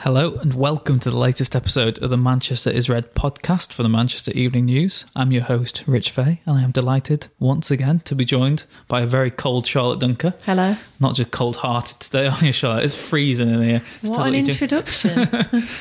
Hello 0.00 0.36
and 0.42 0.52
welcome 0.52 0.98
to 1.00 1.10
the 1.10 1.16
latest 1.16 1.56
episode 1.56 1.98
of 2.02 2.10
the 2.10 2.18
Manchester 2.18 2.68
is 2.68 2.90
Red 2.90 3.14
podcast 3.14 3.72
for 3.72 3.82
the 3.82 3.88
Manchester 3.88 4.30
Evening 4.32 4.66
News. 4.66 5.06
I'm 5.16 5.32
your 5.32 5.42
host, 5.42 5.84
Rich 5.86 6.10
Fay, 6.10 6.42
and 6.44 6.58
I 6.58 6.62
am 6.62 6.70
delighted 6.70 7.28
once 7.38 7.70
again 7.70 8.00
to 8.00 8.14
be 8.14 8.26
joined 8.26 8.64
by 8.88 9.00
a 9.00 9.06
very 9.06 9.30
cold 9.30 9.66
Charlotte 9.66 10.00
Duncker. 10.00 10.34
Hello. 10.44 10.76
Not 11.00 11.14
just 11.14 11.30
cold 11.30 11.56
hearted 11.56 11.98
today, 11.98 12.26
are 12.28 12.44
you, 12.44 12.52
Charlotte? 12.52 12.84
It's 12.84 12.94
freezing 12.94 13.48
in 13.48 13.62
here. 13.62 13.82
It's 14.02 14.10
what 14.10 14.28
an 14.28 14.34
introduction. 14.34 15.28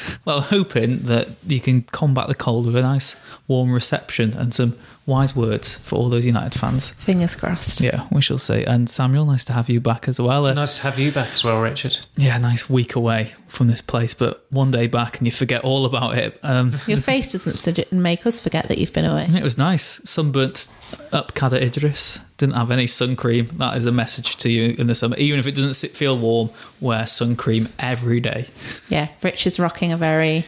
well, 0.26 0.40
hoping 0.40 1.00
that 1.00 1.28
you 1.46 1.60
can 1.60 1.82
combat 1.82 2.30
the 2.30 2.36
cold 2.36 2.68
with 2.68 2.78
a 2.78 2.82
nice 2.82 3.20
warm 3.50 3.74
reception 3.74 4.34
and 4.34 4.54
some 4.54 4.78
wise 5.08 5.36
words 5.36 5.76
for 5.76 5.96
all 5.98 6.10
those 6.10 6.26
United 6.26 6.58
fans. 6.60 6.90
Fingers 6.92 7.36
crossed. 7.36 7.80
Yeah, 7.82 8.08
we 8.12 8.22
shall 8.22 8.38
see. 8.40 8.64
And 8.64 8.90
Samuel, 8.90 9.26
nice 9.26 9.46
to 9.46 9.54
have 9.54 9.70
you 9.70 9.80
back 9.80 10.08
as 10.08 10.20
well. 10.20 10.46
Uh, 10.48 10.54
Nice 10.54 10.76
to 10.78 10.82
have 10.84 10.98
you 10.98 11.12
back 11.12 11.32
as 11.32 11.44
well, 11.44 11.62
Richard. 11.62 12.00
Yeah, 12.18 12.38
nice 12.40 12.70
week 12.70 12.96
away 12.96 13.34
from 13.48 13.68
this 13.68 13.82
place, 13.82 14.14
but 14.14 14.46
one 14.50 14.72
day 14.72 14.88
back 14.88 15.18
and 15.20 15.28
you 15.28 15.32
forget 15.32 15.64
all 15.64 15.86
about 15.86 16.18
it. 16.18 16.40
Um, 16.44 16.76
Your 16.88 16.98
face 17.00 17.32
doesn't 17.32 17.54
sugge- 17.56 17.92
make 17.92 18.26
us 18.26 18.42
forget 18.42 18.68
that 18.68 18.78
you've 18.80 18.94
been 18.94 19.06
away. 19.06 19.28
It 19.30 19.44
was 19.44 19.58
nice. 19.58 20.02
Sunburnt 20.10 20.68
up 21.12 21.34
Cadair 21.36 21.62
Idris. 21.62 22.20
Didn't 22.38 22.56
have 22.56 22.72
any 22.72 22.88
sun 22.88 23.16
cream. 23.16 23.50
That 23.54 23.78
is 23.78 23.86
a 23.86 23.92
message 23.92 24.36
to 24.38 24.50
you 24.50 24.76
in 24.78 24.88
the 24.88 24.96
summer. 24.96 25.16
Even 25.18 25.40
if 25.40 25.48
it 25.48 25.54
doesn't 25.56 25.76
sit- 25.76 25.92
feel 25.96 26.18
warm, 26.18 26.50
wear 26.82 27.06
sun 27.06 27.36
cream 27.36 27.70
every 27.80 28.20
day. 28.20 28.48
Yeah, 28.90 29.10
Rich 29.22 29.46
is 29.48 29.60
rocking 29.60 29.92
a 29.92 29.98
very 29.98 30.46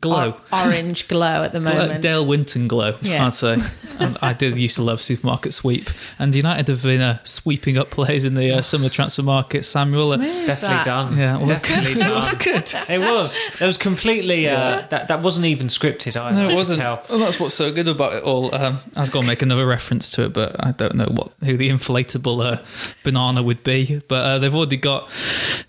Glow. 0.00 0.36
or- 0.52 0.66
orange 0.66 1.08
glow 1.08 1.42
at 1.44 1.52
the 1.52 1.60
Glow- 1.60 1.72
moment. 1.74 2.02
Dale 2.02 2.24
Winton 2.24 2.68
glow, 2.68 2.96
Yeah. 3.02 3.26
I'd 3.26 3.34
say. 3.34 3.58
and 3.98 4.18
I 4.20 4.32
did 4.32 4.58
used 4.58 4.76
to 4.76 4.82
love 4.82 5.00
supermarket 5.00 5.54
sweep. 5.54 5.88
And 6.18 6.34
United 6.34 6.68
have 6.68 6.82
been 6.82 7.00
uh, 7.00 7.18
sweeping 7.24 7.78
up 7.78 7.90
players 7.90 8.24
in 8.24 8.34
the 8.34 8.52
uh, 8.58 8.62
summer 8.62 8.88
transfer 8.88 9.22
market. 9.22 9.64
Samuel. 9.64 10.12
uh, 10.12 10.16
Smooth 10.16 10.46
Definitely 10.46 10.76
that. 10.76 10.84
done. 10.84 11.16
yeah, 11.16 11.36
it 11.38 11.40
was 11.42 11.58
definitely 11.60 11.94
good. 11.94 12.06
It 12.06 12.14
was 12.14 12.34
good. 12.34 12.90
It 12.90 12.98
was. 13.00 13.60
It 13.60 13.66
was 13.66 13.76
completely. 13.76 14.48
Uh, 14.48 14.86
that 14.90 15.08
that 15.08 15.22
wasn't 15.22 15.46
even 15.46 15.68
scripted. 15.68 16.20
Either, 16.20 16.42
No, 16.42 16.50
it 16.50 16.54
wasn't. 16.54 16.80
Tell. 16.80 17.02
Well, 17.08 17.18
that's 17.18 17.40
what's 17.40 17.54
so 17.54 17.72
good 17.72 17.88
about 17.88 18.12
it 18.14 18.22
all. 18.22 18.54
Um, 18.54 18.78
I 18.94 19.00
was 19.00 19.10
going 19.10 19.24
to 19.24 19.28
make 19.28 19.42
another 19.42 19.66
reference 19.66 20.10
to 20.10 20.24
it, 20.24 20.32
but 20.32 20.56
I 20.64 20.72
don't 20.72 20.94
know 20.94 21.06
what 21.06 21.32
who 21.44 21.56
the 21.56 21.68
inflatable 21.70 22.44
uh, 22.44 22.62
banana 23.04 23.42
would 23.42 23.62
be. 23.62 24.02
But 24.08 24.24
uh, 24.24 24.38
they've 24.38 24.54
already 24.54 24.76
got 24.76 25.08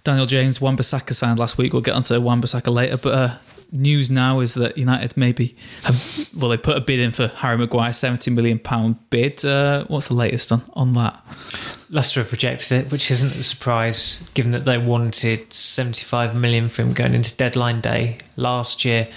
Daniel 0.03 0.25
James, 0.25 0.59
Wan-Bissaka 0.61 1.13
signed 1.15 1.39
last 1.39 1.57
week. 1.57 1.73
We'll 1.73 1.81
get 1.81 1.95
onto 1.95 2.19
Wan-Bissaka 2.19 2.73
later. 2.73 2.97
But 2.97 3.13
uh, 3.13 3.35
news 3.71 4.09
now 4.09 4.39
is 4.39 4.53
that 4.55 4.77
United 4.77 5.17
maybe 5.17 5.55
have 5.83 6.29
well, 6.35 6.49
they 6.49 6.57
put 6.57 6.77
a 6.77 6.81
bid 6.81 6.99
in 6.99 7.11
for 7.11 7.27
Harry 7.27 7.57
Maguire, 7.57 7.93
seventy 7.93 8.31
million 8.31 8.59
pound 8.59 8.97
bid. 9.09 9.43
Uh, 9.43 9.85
what's 9.85 10.07
the 10.07 10.13
latest 10.13 10.51
on 10.51 10.63
on 10.73 10.93
that? 10.93 11.21
Leicester 11.89 12.19
have 12.19 12.31
rejected 12.31 12.71
it, 12.73 12.91
which 12.91 13.09
isn't 13.09 13.33
a 13.35 13.43
surprise, 13.43 14.21
given 14.33 14.51
that 14.51 14.65
they 14.65 14.77
wanted 14.77 15.53
75 15.53 16.35
million 16.35 16.67
for 16.67 16.81
him 16.81 16.91
going 16.91 17.13
into 17.13 17.35
deadline 17.37 17.79
day 17.79 18.17
last 18.35 18.83
year. 18.83 19.07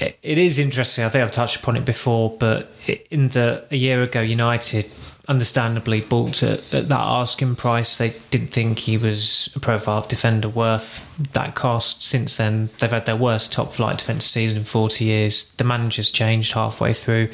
It 0.00 0.38
is 0.38 0.58
interesting. 0.58 1.04
I 1.04 1.10
think 1.10 1.22
I've 1.22 1.30
touched 1.30 1.56
upon 1.56 1.76
it 1.76 1.84
before, 1.84 2.30
but 2.30 2.72
in 3.10 3.28
the 3.28 3.66
a 3.70 3.76
year 3.76 4.02
ago, 4.02 4.22
United 4.22 4.90
understandably 5.28 6.00
bought 6.00 6.42
at, 6.42 6.74
at 6.74 6.88
that 6.88 7.00
asking 7.00 7.54
price. 7.54 7.96
They 7.96 8.14
didn't 8.30 8.48
think 8.48 8.80
he 8.80 8.96
was 8.96 9.52
a 9.54 9.60
profile 9.60 10.04
defender 10.08 10.48
worth 10.48 11.08
that 11.32 11.54
cost. 11.54 12.02
Since 12.02 12.36
then, 12.36 12.70
they've 12.78 12.90
had 12.90 13.06
their 13.06 13.16
worst 13.16 13.52
top 13.52 13.72
flight 13.72 13.98
defensive 13.98 14.30
season 14.30 14.58
in 14.58 14.64
40 14.64 15.04
years. 15.04 15.52
The 15.54 15.64
manager's 15.64 16.10
changed 16.10 16.54
halfway 16.54 16.92
through. 16.92 17.28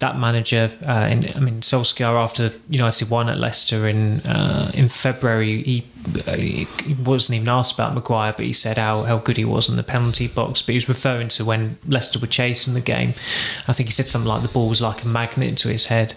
That 0.00 0.18
manager, 0.18 0.72
uh, 0.86 1.08
in, 1.10 1.30
I 1.36 1.40
mean, 1.40 1.60
Solskjaer, 1.60 2.20
after 2.20 2.52
United 2.68 3.08
won 3.08 3.28
at 3.28 3.38
Leicester 3.38 3.86
in 3.88 4.20
uh, 4.22 4.70
in 4.74 4.88
February, 4.88 5.62
he, 5.62 5.86
he 6.36 6.66
wasn't 7.04 7.36
even 7.36 7.48
asked 7.48 7.74
about 7.74 7.94
Maguire, 7.94 8.32
but 8.36 8.44
he 8.44 8.52
said 8.52 8.78
how, 8.78 9.02
how 9.02 9.18
good 9.18 9.36
he 9.36 9.44
was 9.44 9.68
in 9.68 9.76
the 9.76 9.82
penalty 9.82 10.26
box. 10.26 10.62
But 10.62 10.70
he 10.70 10.76
was 10.76 10.88
referring 10.88 11.28
to 11.28 11.44
when 11.44 11.78
Leicester 11.86 12.18
were 12.18 12.26
chasing 12.26 12.74
the 12.74 12.80
game. 12.80 13.14
I 13.68 13.72
think 13.72 13.88
he 13.88 13.92
said 13.92 14.06
something 14.06 14.28
like 14.28 14.42
the 14.42 14.48
ball 14.48 14.68
was 14.68 14.82
like 14.82 15.04
a 15.04 15.08
magnet 15.08 15.56
to 15.58 15.68
his 15.68 15.86
head. 15.86 16.14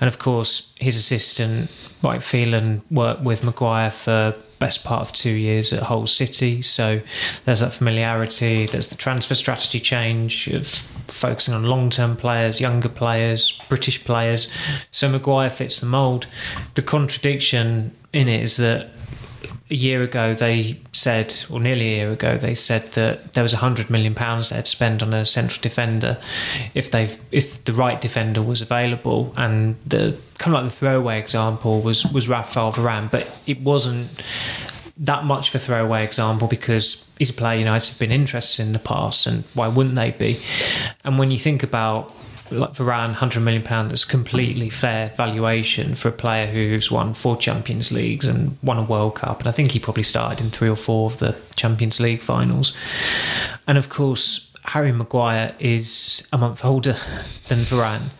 And 0.00 0.08
of 0.08 0.18
course, 0.18 0.74
his 0.76 0.96
assistant, 0.96 1.70
Mike 2.02 2.22
Phelan, 2.22 2.82
worked 2.90 3.22
with 3.22 3.44
Maguire 3.44 3.90
for 3.90 4.34
best 4.58 4.84
part 4.84 5.02
of 5.02 5.12
two 5.12 5.32
years 5.32 5.70
at 5.72 5.84
Hull 5.84 6.06
City. 6.06 6.62
So 6.62 7.02
there's 7.44 7.60
that 7.60 7.74
familiarity. 7.74 8.66
There's 8.66 8.88
the 8.88 8.94
transfer 8.94 9.34
strategy 9.34 9.80
change 9.80 10.48
of 10.48 10.66
focusing 10.66 11.52
on 11.52 11.64
long-term 11.64 12.16
players, 12.16 12.60
younger 12.60 12.88
players, 12.88 13.60
British 13.68 14.02
players. 14.04 14.52
So 14.90 15.10
Maguire 15.10 15.50
fits 15.50 15.80
the 15.80 15.86
mould. 15.86 16.26
The 16.74 16.82
contradiction 16.82 17.94
in 18.14 18.28
it 18.28 18.42
is 18.42 18.56
that 18.56 18.88
a 19.68 19.74
year 19.74 20.02
ago 20.02 20.34
they 20.34 20.78
said, 20.92 21.34
or 21.50 21.58
nearly 21.60 21.94
a 21.94 21.96
year 21.96 22.10
ago, 22.12 22.36
they 22.36 22.54
said 22.54 22.92
that 22.92 23.32
there 23.32 23.42
was 23.42 23.52
a 23.52 23.58
hundred 23.58 23.90
million 23.90 24.14
pounds 24.14 24.50
they'd 24.50 24.66
spend 24.66 25.02
on 25.02 25.12
a 25.12 25.24
central 25.24 25.60
defender 25.60 26.18
if 26.74 26.90
they've 26.90 27.18
if 27.32 27.64
the 27.64 27.72
right 27.72 28.00
defender 28.00 28.42
was 28.42 28.60
available. 28.60 29.32
And 29.36 29.76
the 29.84 30.18
kind 30.38 30.54
of 30.56 30.62
like 30.62 30.72
the 30.72 30.78
throwaway 30.78 31.18
example 31.18 31.80
was 31.80 32.04
was 32.12 32.28
Rafael 32.28 32.72
Varane, 32.72 33.10
but 33.10 33.40
it 33.46 33.60
wasn't 33.60 34.08
that 34.98 35.24
much 35.24 35.54
a 35.54 35.58
throwaway 35.58 36.04
example 36.04 36.48
because 36.48 37.06
he's 37.18 37.30
a 37.30 37.34
player 37.34 37.58
United 37.58 37.90
have 37.90 37.98
been 37.98 38.12
interested 38.12 38.64
in 38.64 38.72
the 38.72 38.78
past, 38.78 39.26
and 39.26 39.44
why 39.52 39.68
wouldn't 39.68 39.96
they 39.96 40.12
be? 40.12 40.40
And 41.04 41.18
when 41.18 41.30
you 41.30 41.38
think 41.38 41.62
about 41.62 42.14
like 42.50 42.72
Varane, 42.72 43.14
hundred 43.14 43.40
million 43.40 43.62
pound 43.62 43.92
is 43.92 44.04
completely 44.04 44.70
fair 44.70 45.10
valuation 45.10 45.94
for 45.94 46.08
a 46.08 46.12
player 46.12 46.46
who's 46.46 46.90
won 46.90 47.14
four 47.14 47.36
Champions 47.36 47.92
Leagues 47.92 48.26
and 48.26 48.56
won 48.62 48.78
a 48.78 48.82
World 48.82 49.16
Cup, 49.16 49.40
and 49.40 49.48
I 49.48 49.52
think 49.52 49.72
he 49.72 49.78
probably 49.78 50.02
started 50.02 50.42
in 50.42 50.50
three 50.50 50.68
or 50.68 50.76
four 50.76 51.06
of 51.06 51.18
the 51.18 51.36
Champions 51.56 52.00
League 52.00 52.20
finals. 52.20 52.76
And 53.66 53.78
of 53.78 53.88
course, 53.88 54.52
Harry 54.66 54.92
Maguire 54.92 55.54
is 55.58 56.26
a 56.32 56.38
month 56.38 56.64
older 56.64 56.96
than 57.48 57.58
Varane, 57.58 58.10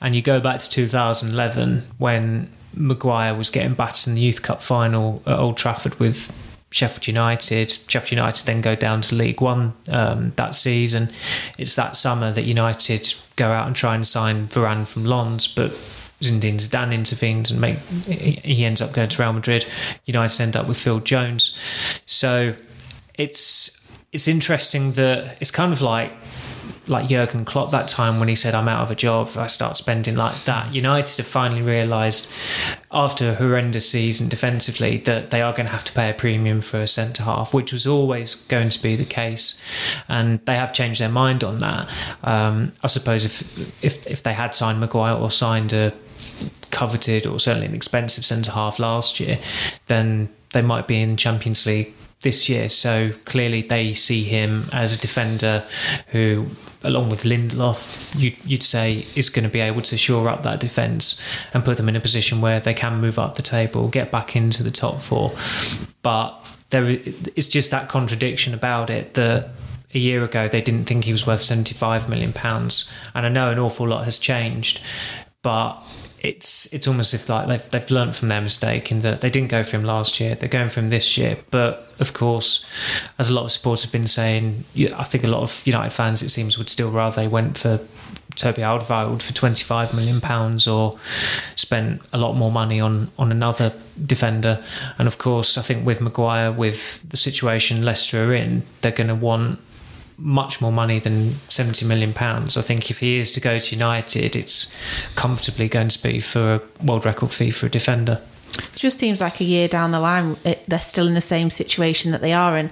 and 0.00 0.14
you 0.14 0.22
go 0.22 0.40
back 0.40 0.60
to 0.60 0.70
2011 0.70 1.86
when 1.98 2.50
Maguire 2.74 3.34
was 3.34 3.50
getting 3.50 3.74
battered 3.74 4.08
in 4.08 4.14
the 4.14 4.20
Youth 4.20 4.42
Cup 4.42 4.62
final 4.62 5.22
at 5.26 5.38
Old 5.38 5.56
Trafford 5.56 5.98
with 5.98 6.49
Sheffield 6.70 7.08
United. 7.08 7.78
Sheffield 7.88 8.12
United 8.12 8.46
then 8.46 8.60
go 8.60 8.74
down 8.74 9.02
to 9.02 9.14
League 9.14 9.40
One 9.40 9.74
um, 9.90 10.32
that 10.36 10.54
season. 10.54 11.10
It's 11.58 11.74
that 11.74 11.96
summer 11.96 12.32
that 12.32 12.42
United 12.42 13.14
go 13.36 13.50
out 13.50 13.66
and 13.66 13.74
try 13.74 13.94
and 13.94 14.06
sign 14.06 14.46
Varane 14.48 14.86
from 14.86 15.04
Lens, 15.04 15.48
but 15.48 15.72
Zinedine 16.20 16.60
Zidane 16.60 16.92
intervenes 16.92 17.50
and 17.50 17.60
make 17.60 17.78
he 18.06 18.64
ends 18.64 18.80
up 18.80 18.92
going 18.92 19.08
to 19.08 19.22
Real 19.22 19.32
Madrid. 19.32 19.66
United 20.04 20.40
end 20.40 20.56
up 20.56 20.68
with 20.68 20.76
Phil 20.76 21.00
Jones. 21.00 21.56
So 22.06 22.54
it's 23.14 23.76
it's 24.12 24.28
interesting 24.28 24.92
that 24.92 25.38
it's 25.40 25.50
kind 25.50 25.72
of 25.72 25.80
like 25.80 26.12
like 26.90 27.08
Jurgen 27.08 27.44
Klopp 27.44 27.70
that 27.70 27.88
time 27.88 28.18
when 28.18 28.28
he 28.28 28.34
said, 28.34 28.54
I'm 28.54 28.68
out 28.68 28.82
of 28.82 28.90
a 28.90 28.94
job, 28.94 29.30
I 29.36 29.46
start 29.46 29.76
spending 29.76 30.16
like 30.16 30.44
that. 30.44 30.74
United 30.74 31.16
have 31.18 31.26
finally 31.26 31.62
realised 31.62 32.30
after 32.90 33.30
a 33.30 33.34
horrendous 33.34 33.88
season 33.88 34.28
defensively 34.28 34.98
that 34.98 35.30
they 35.30 35.40
are 35.40 35.52
going 35.52 35.66
to 35.66 35.72
have 35.72 35.84
to 35.84 35.92
pay 35.92 36.10
a 36.10 36.14
premium 36.14 36.60
for 36.60 36.80
a 36.80 36.86
centre 36.86 37.22
half, 37.22 37.54
which 37.54 37.72
was 37.72 37.86
always 37.86 38.34
going 38.34 38.68
to 38.68 38.82
be 38.82 38.96
the 38.96 39.04
case. 39.04 39.62
And 40.08 40.44
they 40.46 40.56
have 40.56 40.72
changed 40.72 41.00
their 41.00 41.08
mind 41.08 41.44
on 41.44 41.58
that. 41.60 41.88
Um, 42.24 42.72
I 42.82 42.88
suppose 42.88 43.24
if, 43.24 43.84
if, 43.84 44.06
if 44.06 44.22
they 44.22 44.32
had 44.32 44.54
signed 44.54 44.80
Maguire 44.80 45.14
or 45.14 45.30
signed 45.30 45.72
a 45.72 45.92
coveted 46.70 47.26
or 47.26 47.38
certainly 47.38 47.66
an 47.66 47.74
expensive 47.74 48.24
centre 48.24 48.52
half 48.52 48.78
last 48.78 49.20
year, 49.20 49.36
then 49.86 50.28
they 50.52 50.60
might 50.60 50.88
be 50.88 51.00
in 51.00 51.16
Champions 51.16 51.64
League 51.66 51.94
this 52.22 52.48
year. 52.48 52.68
So 52.68 53.12
clearly 53.24 53.62
they 53.62 53.94
see 53.94 54.24
him 54.24 54.66
as 54.72 54.96
a 54.96 55.00
defender 55.00 55.64
who, 56.08 56.48
along 56.82 57.10
with 57.10 57.22
Lindelof, 57.22 58.18
you, 58.18 58.32
you'd 58.44 58.62
say 58.62 59.06
is 59.14 59.28
going 59.28 59.44
to 59.44 59.50
be 59.50 59.60
able 59.60 59.82
to 59.82 59.96
shore 59.96 60.28
up 60.28 60.42
that 60.42 60.60
defence 60.60 61.20
and 61.54 61.64
put 61.64 61.76
them 61.76 61.88
in 61.88 61.96
a 61.96 62.00
position 62.00 62.40
where 62.40 62.60
they 62.60 62.74
can 62.74 63.00
move 63.00 63.18
up 63.18 63.34
the 63.34 63.42
table, 63.42 63.88
get 63.88 64.10
back 64.10 64.36
into 64.36 64.62
the 64.62 64.70
top 64.70 65.00
four. 65.00 65.30
But 66.02 66.34
there, 66.70 66.88
it's 66.88 67.48
just 67.48 67.70
that 67.70 67.88
contradiction 67.88 68.54
about 68.54 68.90
it 68.90 69.14
that 69.14 69.48
a 69.92 69.98
year 69.98 70.22
ago 70.22 70.46
they 70.46 70.60
didn't 70.60 70.84
think 70.84 71.04
he 71.04 71.12
was 71.12 71.26
worth 71.26 71.42
75 71.42 72.08
million 72.08 72.32
pounds 72.32 72.88
and 73.12 73.26
i 73.26 73.28
know 73.28 73.50
an 73.50 73.58
awful 73.58 73.88
lot 73.88 74.04
has 74.04 74.20
changed 74.20 74.80
but 75.42 75.72
it's 76.20 76.72
it's 76.72 76.86
almost 76.86 77.14
if 77.14 77.28
like 77.28 77.48
they've 77.48 77.70
they've 77.70 77.90
learned 77.90 78.14
from 78.14 78.28
their 78.28 78.40
mistake 78.40 78.90
in 78.90 79.00
that 79.00 79.20
they 79.20 79.30
didn't 79.30 79.48
go 79.48 79.62
for 79.62 79.76
him 79.76 79.84
last 79.84 80.20
year. 80.20 80.34
They're 80.34 80.48
going 80.48 80.68
for 80.68 80.80
him 80.80 80.90
this 80.90 81.16
year, 81.16 81.38
but 81.50 81.88
of 81.98 82.12
course, 82.12 82.66
as 83.18 83.30
a 83.30 83.34
lot 83.34 83.44
of 83.44 83.52
supporters 83.52 83.84
have 83.84 83.92
been 83.92 84.06
saying, 84.06 84.64
I 84.76 85.04
think 85.04 85.24
a 85.24 85.28
lot 85.28 85.42
of 85.42 85.66
United 85.66 85.92
fans 85.92 86.22
it 86.22 86.30
seems 86.30 86.58
would 86.58 86.70
still 86.70 86.90
rather 86.90 87.16
they 87.16 87.28
went 87.28 87.58
for 87.58 87.80
Toby 88.36 88.62
Alderweireld 88.62 89.22
for 89.22 89.32
twenty 89.32 89.64
five 89.64 89.94
million 89.94 90.20
pounds 90.20 90.68
or 90.68 90.92
spent 91.56 92.02
a 92.12 92.18
lot 92.18 92.34
more 92.34 92.52
money 92.52 92.80
on 92.80 93.10
on 93.18 93.32
another 93.32 93.72
defender. 94.04 94.62
And 94.98 95.08
of 95.08 95.18
course, 95.18 95.56
I 95.56 95.62
think 95.62 95.86
with 95.86 96.00
Maguire, 96.00 96.52
with 96.52 97.08
the 97.08 97.16
situation 97.16 97.84
Leicester 97.84 98.24
are 98.24 98.34
in, 98.34 98.62
they're 98.82 98.92
going 98.92 99.08
to 99.08 99.14
want 99.14 99.58
much 100.20 100.60
more 100.60 100.70
money 100.70 100.98
than 100.98 101.32
70 101.48 101.86
million 101.86 102.12
pounds. 102.12 102.56
I 102.56 102.62
think 102.62 102.90
if 102.90 103.00
he 103.00 103.18
is 103.18 103.30
to 103.32 103.40
go 103.40 103.58
to 103.58 103.74
United, 103.74 104.36
it's 104.36 104.74
comfortably 105.16 105.68
going 105.68 105.88
to 105.88 106.02
be 106.02 106.20
for 106.20 106.54
a 106.54 106.84
world 106.84 107.04
record 107.04 107.32
fee 107.32 107.50
for 107.50 107.66
a 107.66 107.70
defender. 107.70 108.20
It 108.54 108.76
just 108.76 108.98
seems 108.98 109.20
like 109.20 109.40
a 109.40 109.44
year 109.44 109.68
down 109.68 109.92
the 109.92 110.00
line, 110.00 110.36
it, 110.44 110.64
they're 110.68 110.80
still 110.80 111.08
in 111.08 111.14
the 111.14 111.20
same 111.20 111.50
situation 111.50 112.12
that 112.12 112.20
they 112.20 112.32
are 112.32 112.56
in. 112.58 112.70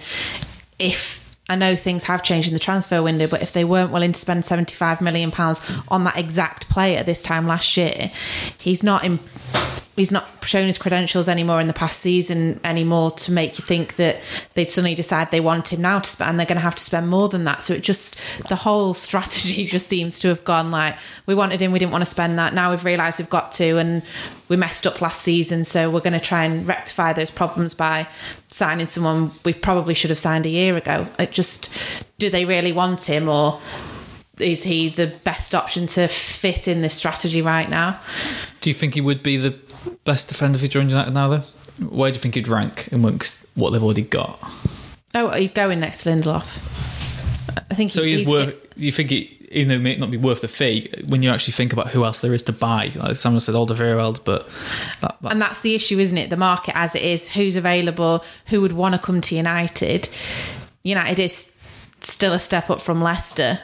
If 0.79 1.25
I 1.49 1.56
know 1.56 1.77
things 1.77 2.05
have 2.05 2.23
changed 2.23 2.49
in 2.49 2.55
the 2.55 2.61
transfer 2.61 3.03
window, 3.03 3.27
but 3.27 3.43
if 3.43 3.53
they 3.53 3.65
weren't 3.65 3.91
willing 3.91 4.12
to 4.12 4.21
spend 4.21 4.44
seventy-five 4.44 5.01
million 5.01 5.31
pounds 5.31 5.62
on 5.89 6.05
that 6.05 6.19
exact 6.19 6.69
player 6.69 7.03
this 7.03 7.23
time 7.23 7.47
last 7.47 7.77
year, 7.77 8.11
he's 8.59 8.83
not 8.83 9.05
in. 9.05 9.19
He's 9.99 10.12
not 10.12 10.29
shown 10.45 10.67
his 10.67 10.79
credentials 10.79 11.29
anymore 11.29 11.61
in 11.61 11.67
the 11.67 11.75
past 11.75 11.99
season 11.99 12.61
anymore 12.62 13.11
to 13.11 13.33
make 13.33 13.59
you 13.59 13.65
think 13.65 13.97
that 13.97 14.21
they'd 14.55 14.71
suddenly 14.71 14.95
decide 14.95 15.33
they 15.33 15.41
want 15.41 15.73
him 15.73 15.83
now 15.83 15.99
to 15.99 16.09
spend, 16.09 16.31
and 16.31 16.39
they're 16.39 16.47
going 16.47 16.56
to 16.56 16.62
have 16.62 16.77
to 16.77 16.83
spend 16.85 17.09
more 17.09 17.29
than 17.29 17.43
that. 17.43 17.65
So 17.65 17.75
it 17.75 17.83
just 17.83 18.17
the 18.49 18.55
whole 18.55 18.95
strategy 18.95 19.67
just 19.71 19.89
seems 19.89 20.21
to 20.21 20.29
have 20.29 20.45
gone 20.45 20.71
like 20.71 20.97
we 21.27 21.35
wanted 21.35 21.61
him, 21.61 21.73
we 21.73 21.81
didn't 21.81 21.91
want 21.91 22.03
to 22.03 22.11
spend 22.11 22.39
that. 22.39 22.55
Now 22.55 22.71
we've 22.71 22.85
realised 22.85 23.19
we've 23.19 23.29
got 23.29 23.50
to, 23.53 23.77
and 23.79 24.05
we 24.49 24.56
messed 24.56 24.87
up 24.87 25.00
last 25.00 25.21
season, 25.21 25.65
so 25.65 25.91
we're 25.91 25.99
going 25.99 26.12
to 26.12 26.21
try 26.21 26.44
and 26.44 26.65
rectify 26.65 27.12
those 27.12 27.33
problems 27.33 27.75
by 27.75 28.06
signing 28.47 28.87
someone 28.87 29.33
we 29.44 29.53
probably 29.53 29.94
should 29.94 30.11
have 30.11 30.19
signed 30.19 30.47
a 30.47 30.51
year 30.51 30.77
ago. 30.77 31.09
It 31.19 31.33
just 31.33 31.71
do 32.19 32.31
they 32.31 32.44
really 32.44 32.71
want 32.71 33.09
him 33.09 33.29
or? 33.29 33.61
Is 34.39 34.62
he 34.62 34.89
the 34.89 35.09
best 35.25 35.53
option 35.53 35.89
to 35.89 36.06
fit 36.06 36.69
in 36.69 36.81
this 36.81 36.94
strategy 36.94 37.43
right 37.43 37.69
now? 37.69 37.99
Do 38.61 38.71
you 38.71 38.75
think 38.75 38.94
he 38.94 39.01
would 39.01 39.21
be 39.21 39.37
the 39.37 39.59
best 40.05 40.29
defender 40.29 40.56
if 40.56 40.62
he 40.62 40.69
joined 40.69 40.90
United 40.90 41.12
now, 41.12 41.29
though? 41.29 41.43
Where 41.88 42.11
do 42.11 42.17
you 42.17 42.20
think 42.20 42.35
he'd 42.35 42.49
rank 42.49 42.88
amongst 42.93 43.46
what 43.55 43.70
they've 43.70 43.82
already 43.82 44.02
got? 44.02 44.38
Oh, 45.14 45.31
he's 45.31 45.50
going 45.52 45.81
next 45.81 46.02
to 46.02 46.11
Lindelof. 46.11 46.58
I 47.70 47.75
think 47.75 47.90
So 47.90 48.02
he's, 48.02 48.19
he's 48.20 48.29
he's- 48.29 48.46
worth. 48.46 48.55
You 48.76 48.93
think 48.93 49.11
he, 49.11 49.49
even 49.50 49.69
though 49.69 49.75
it 49.75 49.79
may 49.81 49.96
not 49.96 50.11
be 50.11 50.17
worth 50.17 50.40
the 50.43 50.49
fee, 50.49 50.88
when 51.08 51.23
you 51.23 51.31
actually 51.31 51.52
think 51.52 51.73
about 51.73 51.88
who 51.88 52.05
else 52.05 52.19
there 52.20 52.32
is 52.35 52.43
to 52.44 52.52
buy, 52.52 52.93
like 52.94 53.17
someone 53.17 53.40
said 53.40 53.55
Alderweireld, 53.56 54.20
but 54.25 54.49
that, 55.00 55.17
that, 55.20 55.32
and 55.32 55.43
that's 55.43 55.61
the 55.61 55.75
issue, 55.75 55.99
isn't 55.99 56.17
it? 56.19 56.31
The 56.31 56.37
market 56.37 56.76
as 56.76 56.94
it 56.94 57.02
is, 57.02 57.31
who's 57.34 57.56
available, 57.56 58.25
who 58.46 58.61
would 58.61 58.73
want 58.73 58.94
to 58.94 59.00
come 59.00 59.20
to 59.23 59.34
United. 59.34 60.08
United 60.84 61.19
is 61.19 61.52
still 62.00 62.32
a 62.32 62.38
step 62.38 62.70
up 62.70 62.81
from 62.81 63.02
Leicester, 63.02 63.58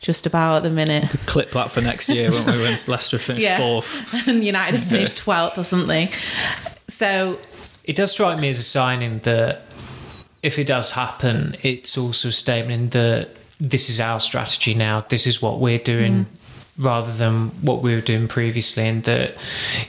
just 0.00 0.26
about 0.26 0.56
at 0.58 0.62
the 0.62 0.70
minute. 0.70 1.08
clip 1.26 1.50
that 1.52 1.70
for 1.70 1.80
next 1.80 2.08
year, 2.08 2.30
won't 2.30 2.46
we? 2.46 2.58
When 2.60 2.78
Leicester 2.86 3.18
finished 3.18 3.44
Yeah. 3.44 3.58
fourth. 3.58 4.12
and 4.28 4.44
United 4.44 4.78
have 4.78 4.88
finished 4.88 5.16
12th 5.24 5.58
or 5.58 5.64
something. 5.64 6.08
So, 6.88 7.38
It 7.84 7.96
does 7.96 8.12
strike 8.12 8.38
me 8.38 8.48
as 8.48 8.58
a 8.58 8.62
signing 8.62 9.20
that 9.20 9.62
if 10.42 10.58
it 10.58 10.66
does 10.66 10.92
happen, 10.92 11.56
it's 11.62 11.98
also 11.98 12.28
a 12.28 12.32
statement 12.32 12.92
that 12.92 13.30
this 13.60 13.90
is 13.90 13.98
our 13.98 14.20
strategy 14.20 14.74
now. 14.74 15.04
This 15.08 15.26
is 15.26 15.42
what 15.42 15.58
we're 15.58 15.78
doing, 15.80 16.26
mm. 16.26 16.26
rather 16.78 17.12
than 17.12 17.48
what 17.62 17.82
we 17.82 17.94
were 17.94 18.00
doing 18.00 18.28
previously. 18.28 18.86
And 18.86 19.02
that 19.04 19.36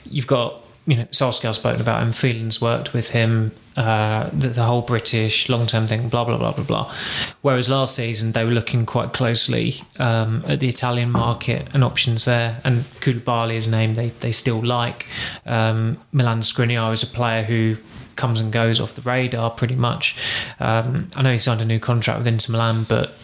you've 0.04 0.26
got, 0.26 0.60
you 0.86 0.96
know, 0.96 1.04
Solskjaer 1.12 1.54
spoken 1.54 1.80
about 1.80 2.02
him. 2.02 2.12
Phelan's 2.12 2.60
worked 2.60 2.92
with 2.92 3.10
him. 3.10 3.52
Uh, 3.76 4.28
the, 4.32 4.48
the 4.48 4.64
whole 4.64 4.82
British 4.82 5.48
long-term 5.48 5.86
thing, 5.86 6.08
blah 6.08 6.24
blah 6.24 6.36
blah 6.36 6.52
blah 6.52 6.64
blah. 6.64 6.94
Whereas 7.40 7.68
last 7.68 7.94
season 7.94 8.32
they 8.32 8.44
were 8.44 8.50
looking 8.50 8.84
quite 8.84 9.12
closely 9.12 9.82
um, 9.98 10.44
at 10.46 10.58
the 10.58 10.68
Italian 10.68 11.10
market 11.10 11.68
and 11.72 11.84
options 11.84 12.24
there. 12.24 12.60
And 12.64 12.80
Koulibaly 13.00 13.54
is 13.54 13.68
a 13.68 13.70
name 13.70 13.94
they 13.94 14.08
they 14.08 14.32
still 14.32 14.60
like. 14.60 15.06
Um, 15.46 15.98
Milan 16.12 16.40
Skriniar 16.40 16.92
is 16.92 17.04
a 17.04 17.06
player 17.06 17.44
who 17.44 17.76
comes 18.16 18.40
and 18.40 18.52
goes 18.52 18.80
off 18.80 18.94
the 18.94 19.02
radar 19.02 19.50
pretty 19.50 19.76
much. 19.76 20.16
Um, 20.58 21.10
I 21.14 21.22
know 21.22 21.32
he 21.32 21.38
signed 21.38 21.62
a 21.62 21.64
new 21.64 21.80
contract 21.80 22.18
with 22.18 22.26
Inter 22.26 22.52
Milan, 22.52 22.84
but 22.88 23.14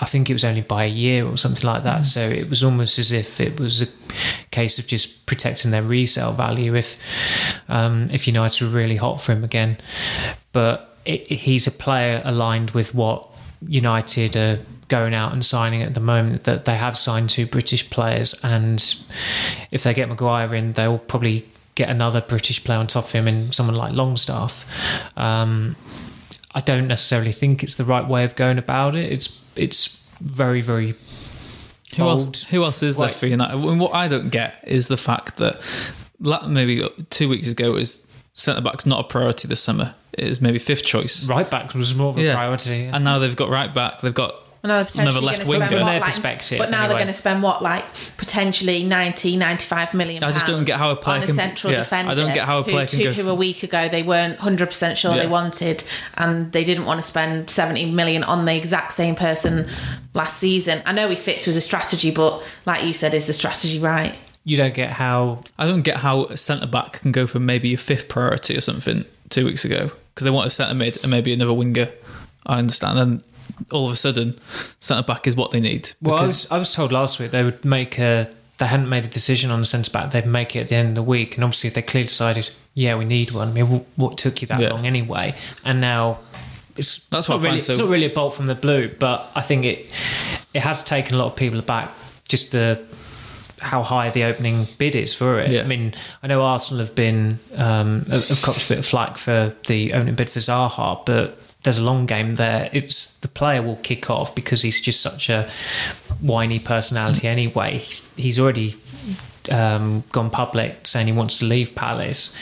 I 0.00 0.04
think 0.04 0.28
it 0.28 0.34
was 0.34 0.44
only 0.44 0.60
by 0.60 0.84
a 0.84 0.88
year 0.88 1.26
or 1.26 1.36
something 1.36 1.66
like 1.66 1.82
that. 1.84 2.04
So 2.04 2.20
it 2.20 2.50
was 2.50 2.62
almost 2.62 2.98
as 2.98 3.12
if 3.12 3.40
it 3.40 3.58
was 3.58 3.82
a 3.82 3.88
case 4.50 4.78
of 4.78 4.86
just 4.86 5.26
protecting 5.26 5.70
their 5.70 5.82
resale 5.82 6.32
value 6.32 6.74
if 6.74 6.98
um, 7.68 8.08
if 8.12 8.26
United 8.26 8.62
were 8.64 8.70
really 8.70 8.96
hot 8.96 9.20
for 9.20 9.32
him 9.32 9.44
again. 9.44 9.78
But 10.52 10.96
it, 11.04 11.26
he's 11.30 11.66
a 11.66 11.70
player 11.72 12.22
aligned 12.24 12.70
with 12.70 12.94
what 12.94 13.28
United 13.66 14.36
are 14.36 14.58
going 14.88 15.14
out 15.14 15.32
and 15.32 15.44
signing 15.44 15.82
at 15.82 15.94
the 15.94 16.00
moment. 16.00 16.44
That 16.44 16.64
they 16.64 16.76
have 16.76 16.96
signed 16.96 17.30
two 17.30 17.46
British 17.46 17.88
players, 17.90 18.34
and 18.42 18.82
if 19.70 19.82
they 19.82 19.94
get 19.94 20.08
Maguire 20.08 20.54
in, 20.54 20.72
they'll 20.72 20.98
probably 20.98 21.46
get 21.74 21.88
another 21.90 22.20
British 22.20 22.64
player 22.64 22.78
on 22.78 22.86
top 22.86 23.04
of 23.04 23.12
him 23.12 23.28
in 23.28 23.52
someone 23.52 23.76
like 23.76 23.92
Longstaff. 23.92 24.64
Um, 25.16 25.76
I 26.54 26.60
don't 26.60 26.88
necessarily 26.88 27.32
think 27.32 27.62
it's 27.62 27.74
the 27.74 27.84
right 27.84 28.06
way 28.06 28.24
of 28.24 28.34
going 28.34 28.58
about 28.58 28.96
it. 28.96 29.12
It's 29.12 29.44
it's 29.56 30.02
very 30.20 30.62
very 30.62 30.94
Who 31.96 32.08
else? 32.08 32.44
Who 32.44 32.64
else 32.64 32.82
is 32.82 32.96
there 32.96 33.10
for 33.10 33.26
United? 33.26 33.54
And 33.54 33.78
what 33.78 33.94
I 33.94 34.08
don't 34.08 34.30
get 34.30 34.64
is 34.66 34.88
the 34.88 34.96
fact 34.96 35.36
that 35.36 35.56
maybe 36.20 36.88
two 37.10 37.28
weeks 37.28 37.50
ago 37.50 37.66
it 37.66 37.74
was 37.74 38.06
centre 38.34 38.60
back's 38.60 38.86
not 38.86 39.00
a 39.04 39.08
priority 39.08 39.48
this 39.48 39.62
summer. 39.62 39.94
It 40.12 40.28
was 40.28 40.40
maybe 40.40 40.58
fifth 40.58 40.84
choice, 40.84 41.26
Right 41.26 41.48
back 41.50 41.74
was 41.74 41.94
more 41.94 42.08
of 42.10 42.18
a 42.18 42.22
Yeah. 42.22 42.34
priority. 42.34 42.84
and 42.86 43.04
now 43.04 43.18
they've 43.18 43.36
got 43.36 43.48
right 43.50 43.72
back. 43.72 44.00
They've 44.00 44.14
got 44.14 44.34
Now 44.64 44.84
another 44.98 45.20
going 45.20 45.24
left 45.26 45.46
winger. 45.46 45.66
From 45.68 45.84
their 45.84 46.00
like, 46.00 46.02
perspective, 46.04 46.58
but 46.58 46.70
now 46.70 46.78
anyway. 46.78 46.88
they're 46.88 46.96
going 46.98 47.06
to 47.08 47.12
spend 47.12 47.42
what, 47.42 47.62
like 47.62 47.84
potentially 48.16 48.82
90, 48.82 49.36
95 49.36 49.94
million. 49.94 50.24
I 50.24 50.32
just 50.32 50.46
don't 50.46 50.64
get 50.64 50.78
how 50.78 50.90
a 50.90 50.96
player 50.96 51.18
on 51.18 51.22
a 51.22 51.26
can- 51.26 51.34
central 51.36 51.72
yeah, 51.72 51.84
I 51.90 52.14
don't 52.14 52.34
get 52.34 52.46
how 52.46 52.58
a 52.58 52.64
player 52.64 52.80
who, 52.86 52.86
can 52.86 52.98
two- 52.98 53.04
go 53.04 53.12
who 53.12 53.28
a 53.30 53.34
week 53.34 53.62
ago 53.62 53.88
they 53.88 54.02
weren't 54.02 54.38
hundred 54.38 54.66
percent 54.66 54.98
sure 54.98 55.14
Yeah. 55.14 55.22
they 55.22 55.26
wanted, 55.28 55.84
and 56.16 56.50
they 56.52 56.64
didn't 56.64 56.84
want 56.86 57.00
to 57.00 57.06
spend 57.06 57.48
seventy 57.50 57.84
million 57.84 58.24
on 58.24 58.44
the 58.44 58.54
exact 58.56 58.92
same 58.94 59.14
person 59.14 59.68
last 60.14 60.38
season. 60.38 60.82
I 60.84 60.92
know 60.92 61.08
he 61.08 61.16
fits 61.16 61.46
with 61.46 61.54
the 61.54 61.60
strategy, 61.60 62.10
but 62.10 62.42
like 62.64 62.82
you 62.84 62.92
said, 62.92 63.14
is 63.14 63.26
the 63.26 63.32
strategy 63.34 63.78
right? 63.78 64.14
You 64.46 64.56
don't 64.56 64.72
get 64.74 64.92
how 64.92 65.40
I 65.58 65.66
don't 65.66 65.82
get 65.82 65.98
how 65.98 66.24
a 66.26 66.36
centre 66.38 66.66
back 66.68 67.00
can 67.00 67.12
go 67.12 67.26
from 67.26 67.44
maybe 67.44 67.74
a 67.74 67.76
fifth 67.76 68.08
priority 68.08 68.56
or 68.56 68.60
something 68.62 69.04
two 69.28 69.44
weeks 69.44 69.64
ago 69.64 69.90
because 70.14 70.24
they 70.24 70.30
want 70.30 70.46
a 70.46 70.50
centre 70.50 70.74
mid 70.74 70.96
and 71.02 71.10
maybe 71.10 71.32
another 71.34 71.52
winger. 71.52 71.90
I 72.46 72.58
understand. 72.58 72.98
And 72.98 73.22
all 73.72 73.86
of 73.86 73.92
a 73.92 73.96
sudden, 73.96 74.38
centre 74.80 75.02
back 75.06 75.26
is 75.26 75.34
what 75.36 75.50
they 75.50 75.58
need. 75.60 75.90
Well, 76.00 76.16
I 76.16 76.22
was 76.22 76.50
I 76.50 76.58
was 76.58 76.72
told 76.72 76.92
last 76.92 77.18
week 77.20 77.32
they 77.32 77.42
would 77.44 77.64
make 77.64 77.98
a 77.98 78.30
they 78.58 78.66
hadn't 78.66 78.88
made 78.88 79.04
a 79.04 79.08
decision 79.08 79.50
on 79.50 79.58
the 79.58 79.66
centre 79.66 79.90
back. 79.90 80.12
They'd 80.12 80.26
make 80.26 80.56
it 80.56 80.60
at 80.60 80.68
the 80.68 80.76
end 80.76 80.90
of 80.90 80.94
the 80.94 81.02
week, 81.02 81.34
and 81.34 81.44
obviously 81.44 81.68
they 81.70 81.82
clearly 81.82 82.06
decided, 82.08 82.48
yeah, 82.72 82.94
we 82.94 83.04
need 83.04 83.32
one. 83.32 83.48
I 83.48 83.52
mean, 83.52 83.66
wh- 83.66 83.98
what 83.98 84.16
took 84.16 84.40
you 84.40 84.48
that 84.48 84.60
Yeah. 84.60 84.70
long 84.72 84.86
anyway? 84.86 85.34
And 85.64 85.80
now 85.80 86.20
it's 86.76 87.04
That's 87.06 87.28
not 87.28 87.40
really 87.42 87.58
so- 87.58 87.72
it's 87.72 87.78
not 87.80 87.88
really 87.88 88.06
a 88.06 88.10
bolt 88.10 88.32
from 88.34 88.46
the 88.46 88.54
blue, 88.54 88.88
but 88.98 89.30
I 89.34 89.42
think 89.42 89.64
it 89.64 89.92
it 90.54 90.60
has 90.62 90.82
taken 90.84 91.16
a 91.16 91.18
lot 91.18 91.26
of 91.26 91.36
people 91.36 91.58
aback. 91.58 91.90
Just 92.28 92.52
the 92.52 92.78
how 93.60 93.82
high 93.82 94.10
the 94.10 94.24
opening 94.24 94.68
bid 94.78 94.94
is 94.94 95.14
for 95.14 95.38
it. 95.38 95.50
Yeah. 95.50 95.62
I 95.62 95.66
mean, 95.66 95.94
I 96.22 96.26
know 96.26 96.42
Arsenal 96.42 96.84
have 96.84 96.94
been 96.94 97.38
um, 97.56 98.04
have 98.06 98.42
copped 98.42 98.66
a 98.66 98.68
bit 98.68 98.78
of 98.78 98.86
flack 98.86 99.18
for 99.18 99.54
the 99.66 99.92
opening 99.92 100.14
bid 100.14 100.30
for 100.30 100.40
Zaha, 100.40 101.04
but 101.06 101.38
there's 101.62 101.78
a 101.78 101.82
long 101.82 102.06
game 102.06 102.36
there. 102.36 102.70
It's 102.72 103.16
the 103.16 103.28
player 103.28 103.62
will 103.62 103.76
kick 103.76 104.08
off 104.08 104.34
because 104.34 104.62
he's 104.62 104.80
just 104.80 105.00
such 105.00 105.28
a 105.28 105.50
whiny 106.20 106.58
personality 106.58 107.26
anyway. 107.26 107.78
He's, 107.78 108.14
he's 108.14 108.38
already 108.38 108.76
um, 109.50 110.04
gone 110.12 110.30
public 110.30 110.86
saying 110.86 111.06
he 111.06 111.12
wants 111.12 111.38
to 111.40 111.44
leave 111.44 111.74
Palace. 111.74 112.36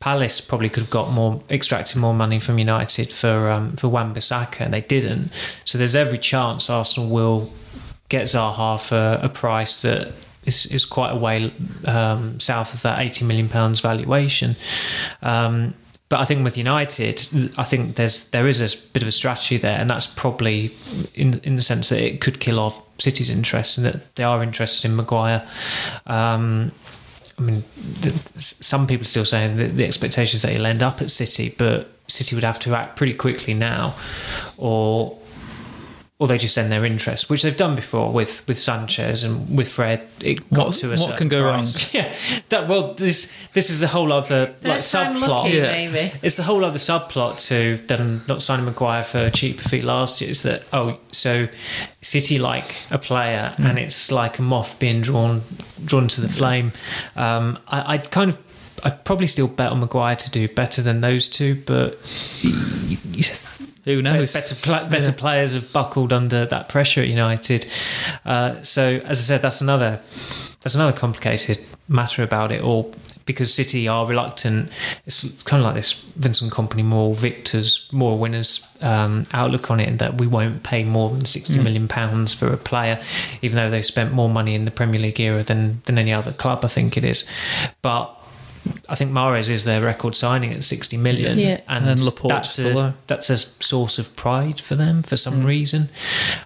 Palace 0.00 0.40
probably 0.40 0.68
could 0.68 0.84
have 0.84 0.90
got 0.90 1.12
more, 1.12 1.42
extracted 1.48 2.00
more 2.00 2.14
money 2.14 2.38
from 2.38 2.58
United 2.58 3.12
for 3.12 3.50
um, 3.50 3.76
for 3.76 3.88
Wan-Bissaka, 3.88 4.60
and 4.60 4.72
they 4.72 4.80
didn't. 4.80 5.30
So 5.64 5.78
there's 5.78 5.94
every 5.94 6.18
chance 6.18 6.68
Arsenal 6.68 7.08
will 7.08 7.52
get 8.08 8.24
Zaha 8.24 8.80
for 8.80 9.18
a 9.24 9.28
price 9.28 9.82
that 9.82 10.12
is, 10.46 10.66
is 10.66 10.84
quite 10.84 11.10
a 11.10 11.16
way 11.16 11.52
um, 11.84 12.40
south 12.40 12.74
of 12.74 12.82
that 12.82 12.98
80 13.00 13.24
million 13.26 13.48
pounds 13.48 13.80
valuation. 13.80 14.56
Um, 15.22 15.74
but 16.08 16.20
I 16.20 16.24
think 16.24 16.44
with 16.44 16.56
United, 16.56 17.20
I 17.58 17.64
think 17.64 17.96
there's 17.96 18.28
there 18.28 18.46
is 18.46 18.60
a 18.60 18.78
bit 18.92 19.02
of 19.02 19.08
a 19.08 19.12
strategy 19.12 19.56
there, 19.56 19.76
and 19.76 19.90
that's 19.90 20.06
probably 20.06 20.72
in 21.14 21.40
in 21.40 21.56
the 21.56 21.62
sense 21.62 21.88
that 21.88 22.00
it 22.00 22.20
could 22.20 22.38
kill 22.38 22.60
off 22.60 22.80
City's 23.00 23.28
interest, 23.28 23.76
and 23.76 23.86
that 23.86 24.14
they 24.14 24.22
are 24.22 24.40
interested 24.40 24.88
in 24.88 24.96
Maguire. 24.96 25.46
Um, 26.06 26.70
I 27.38 27.42
mean, 27.42 27.64
some 28.38 28.86
people 28.86 29.02
are 29.02 29.08
still 29.08 29.24
saying 29.24 29.56
that 29.56 29.76
the 29.76 29.84
expectations 29.84 30.42
that 30.42 30.52
he'll 30.52 30.64
end 30.64 30.82
up 30.82 31.02
at 31.02 31.10
City, 31.10 31.54
but 31.58 31.90
City 32.06 32.36
would 32.36 32.44
have 32.44 32.60
to 32.60 32.74
act 32.74 32.96
pretty 32.96 33.12
quickly 33.12 33.52
now, 33.52 33.96
or 34.56 35.18
or 36.18 36.26
they 36.26 36.38
just 36.38 36.54
send 36.54 36.72
their 36.72 36.82
interest, 36.86 37.28
which 37.28 37.42
they've 37.42 37.56
done 37.58 37.74
before 37.74 38.10
with 38.10 38.46
with 38.48 38.58
Sanchez 38.58 39.22
and 39.22 39.54
with 39.56 39.68
Fred. 39.68 40.08
It 40.20 40.50
got 40.50 40.68
What- 40.68 40.76
to 40.76 40.92
a 40.94 40.96
what 40.96 41.16
can 41.18 41.28
go 41.28 41.42
wrong? 41.44 41.62
Yeah, 41.92 42.14
that 42.48 42.68
well, 42.68 42.94
this 42.94 43.30
this 43.52 43.68
is 43.68 43.80
the 43.80 43.88
whole 43.88 44.10
other 44.12 44.54
like 44.62 44.82
Third 44.82 45.08
subplot. 45.08 45.28
lucky, 45.28 45.56
Yeah. 45.58 45.72
maybe. 45.72 46.12
It's 46.22 46.36
the 46.36 46.44
whole 46.44 46.64
other 46.64 46.78
subplot 46.78 47.38
to 47.48 47.76
them 47.86 48.24
not 48.26 48.40
signing 48.40 48.64
Maguire 48.64 49.04
for 49.04 49.18
a 49.26 49.30
cheaper 49.30 49.62
fee 49.68 49.82
last 49.82 50.20
year. 50.22 50.30
Is 50.30 50.42
that 50.42 50.62
oh, 50.72 50.98
so 51.12 51.48
City 52.00 52.38
like 52.38 52.76
a 52.90 52.98
player, 52.98 53.52
Hmm. 53.56 53.66
and 53.66 53.78
it's 53.78 54.10
like 54.10 54.38
a 54.38 54.42
moth 54.42 54.78
being 54.78 55.02
drawn 55.02 55.42
drawn 55.84 56.08
to 56.08 56.20
the 56.22 56.28
flame. 56.30 56.72
Um, 57.14 57.58
I, 57.68 57.94
I'd 57.94 58.10
kind 58.10 58.30
of. 58.30 58.38
I'd 58.84 59.04
probably 59.04 59.26
still 59.26 59.48
bet 59.48 59.72
on 59.72 59.80
Maguire 59.80 60.16
to 60.16 60.30
do 60.30 60.48
better 60.48 60.82
than 60.82 61.00
those 61.00 61.28
two, 61.30 61.62
but 61.66 61.98
Who 63.86 64.02
knows? 64.02 64.34
better 64.34 64.54
pla 64.54 64.88
better 64.88 65.12
players 65.12 65.52
have 65.52 65.72
buckled 65.72 66.12
under 66.12 66.44
that 66.46 66.68
pressure 66.68 67.00
at 67.00 67.08
United. 67.08 67.70
Uh, 68.24 68.62
so 68.62 69.00
as 69.04 69.18
I 69.20 69.22
said, 69.22 69.42
that's 69.42 69.60
another 69.60 70.00
that's 70.62 70.74
another 70.74 70.96
complicated 70.96 71.60
matter 71.88 72.22
about 72.24 72.50
it 72.50 72.60
all 72.60 72.92
because 73.26 73.52
City 73.52 73.86
are 73.88 74.06
reluctant. 74.06 74.70
It's 75.04 75.42
kind 75.42 75.60
of 75.60 75.66
like 75.66 75.74
this 75.74 75.92
Vincent 75.92 76.52
Kompany 76.52 76.84
more 76.84 77.14
victors, 77.14 77.88
more 77.92 78.18
winners 78.18 78.66
um, 78.80 79.26
outlook 79.32 79.70
on 79.70 79.80
it, 79.80 79.88
and 79.88 79.98
that 79.98 80.18
we 80.18 80.26
won't 80.26 80.62
pay 80.62 80.84
more 80.84 81.10
than 81.10 81.24
sixty 81.24 81.60
million 81.60 81.88
pounds 81.88 82.32
for 82.32 82.48
a 82.52 82.56
player, 82.56 83.00
even 83.42 83.56
though 83.56 83.70
they 83.70 83.82
spent 83.82 84.12
more 84.12 84.28
money 84.28 84.54
in 84.54 84.64
the 84.64 84.70
Premier 84.70 85.00
League 85.00 85.20
era 85.20 85.42
than 85.42 85.82
than 85.84 85.98
any 85.98 86.12
other 86.12 86.32
club. 86.32 86.64
I 86.64 86.68
think 86.68 86.96
it 86.96 87.04
is, 87.04 87.28
but. 87.82 88.12
I 88.88 88.94
think 88.94 89.10
Mahrez 89.12 89.48
is 89.50 89.64
their 89.64 89.80
record 89.80 90.14
signing 90.16 90.52
at 90.52 90.64
60 90.64 90.96
million. 90.96 91.38
Yeah. 91.38 91.60
And, 91.68 91.86
And 91.86 91.98
then 91.98 92.04
Laporte 92.04 92.30
that's 92.30 92.56
just 92.56 92.58
a, 92.58 92.94
that's 93.06 93.30
a 93.30 93.36
source 93.36 93.98
of 93.98 94.14
pride 94.16 94.60
for 94.60 94.74
them 94.76 95.02
for 95.02 95.16
some 95.16 95.44
reason. 95.44 95.88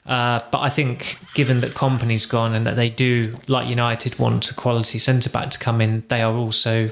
Uh, 0.07 0.41
but 0.51 0.61
I 0.61 0.69
think, 0.71 1.19
given 1.35 1.61
that 1.61 1.73
Kompany's 1.75 2.27
gone 2.27 2.55
and 2.55 2.67
that 2.67 2.77
they 2.77 2.91
do, 2.91 3.37
like 3.47 3.69
United, 3.69 4.19
want 4.19 4.51
a 4.51 4.55
quality 4.55 4.99
centre 4.99 5.31
back 5.31 5.51
to 5.51 5.59
come 5.59 5.81
in, 5.81 6.05
they 6.09 6.23
are 6.23 6.35
also 6.35 6.89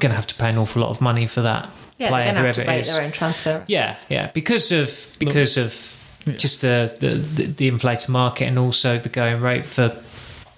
going 0.00 0.10
to 0.10 0.16
have 0.16 0.26
to 0.28 0.34
pay 0.34 0.50
an 0.50 0.58
awful 0.58 0.82
lot 0.82 0.90
of 0.90 1.00
money 1.00 1.26
for 1.26 1.42
that 1.42 1.68
Yeah, 1.98 2.08
player, 2.08 2.24
they're 2.24 2.34
going 2.34 2.42
to 2.42 2.46
have 2.46 2.46
whoever 2.46 2.54
to 2.54 2.60
it 2.62 2.66
break 2.66 2.80
is. 2.82 2.94
their 2.94 3.04
own 3.04 3.12
transfer. 3.12 3.64
Yeah, 3.68 3.96
yeah, 4.08 4.30
because 4.32 4.70
of 4.72 5.14
because 5.18 5.56
of 5.56 5.94
just 6.36 6.60
the, 6.60 6.94
the 7.00 7.08
the 7.14 7.42
the 7.46 7.68
inflated 7.68 8.08
market 8.10 8.46
and 8.48 8.58
also 8.58 8.98
the 8.98 9.08
going 9.08 9.40
rate 9.40 9.64
for 9.66 9.96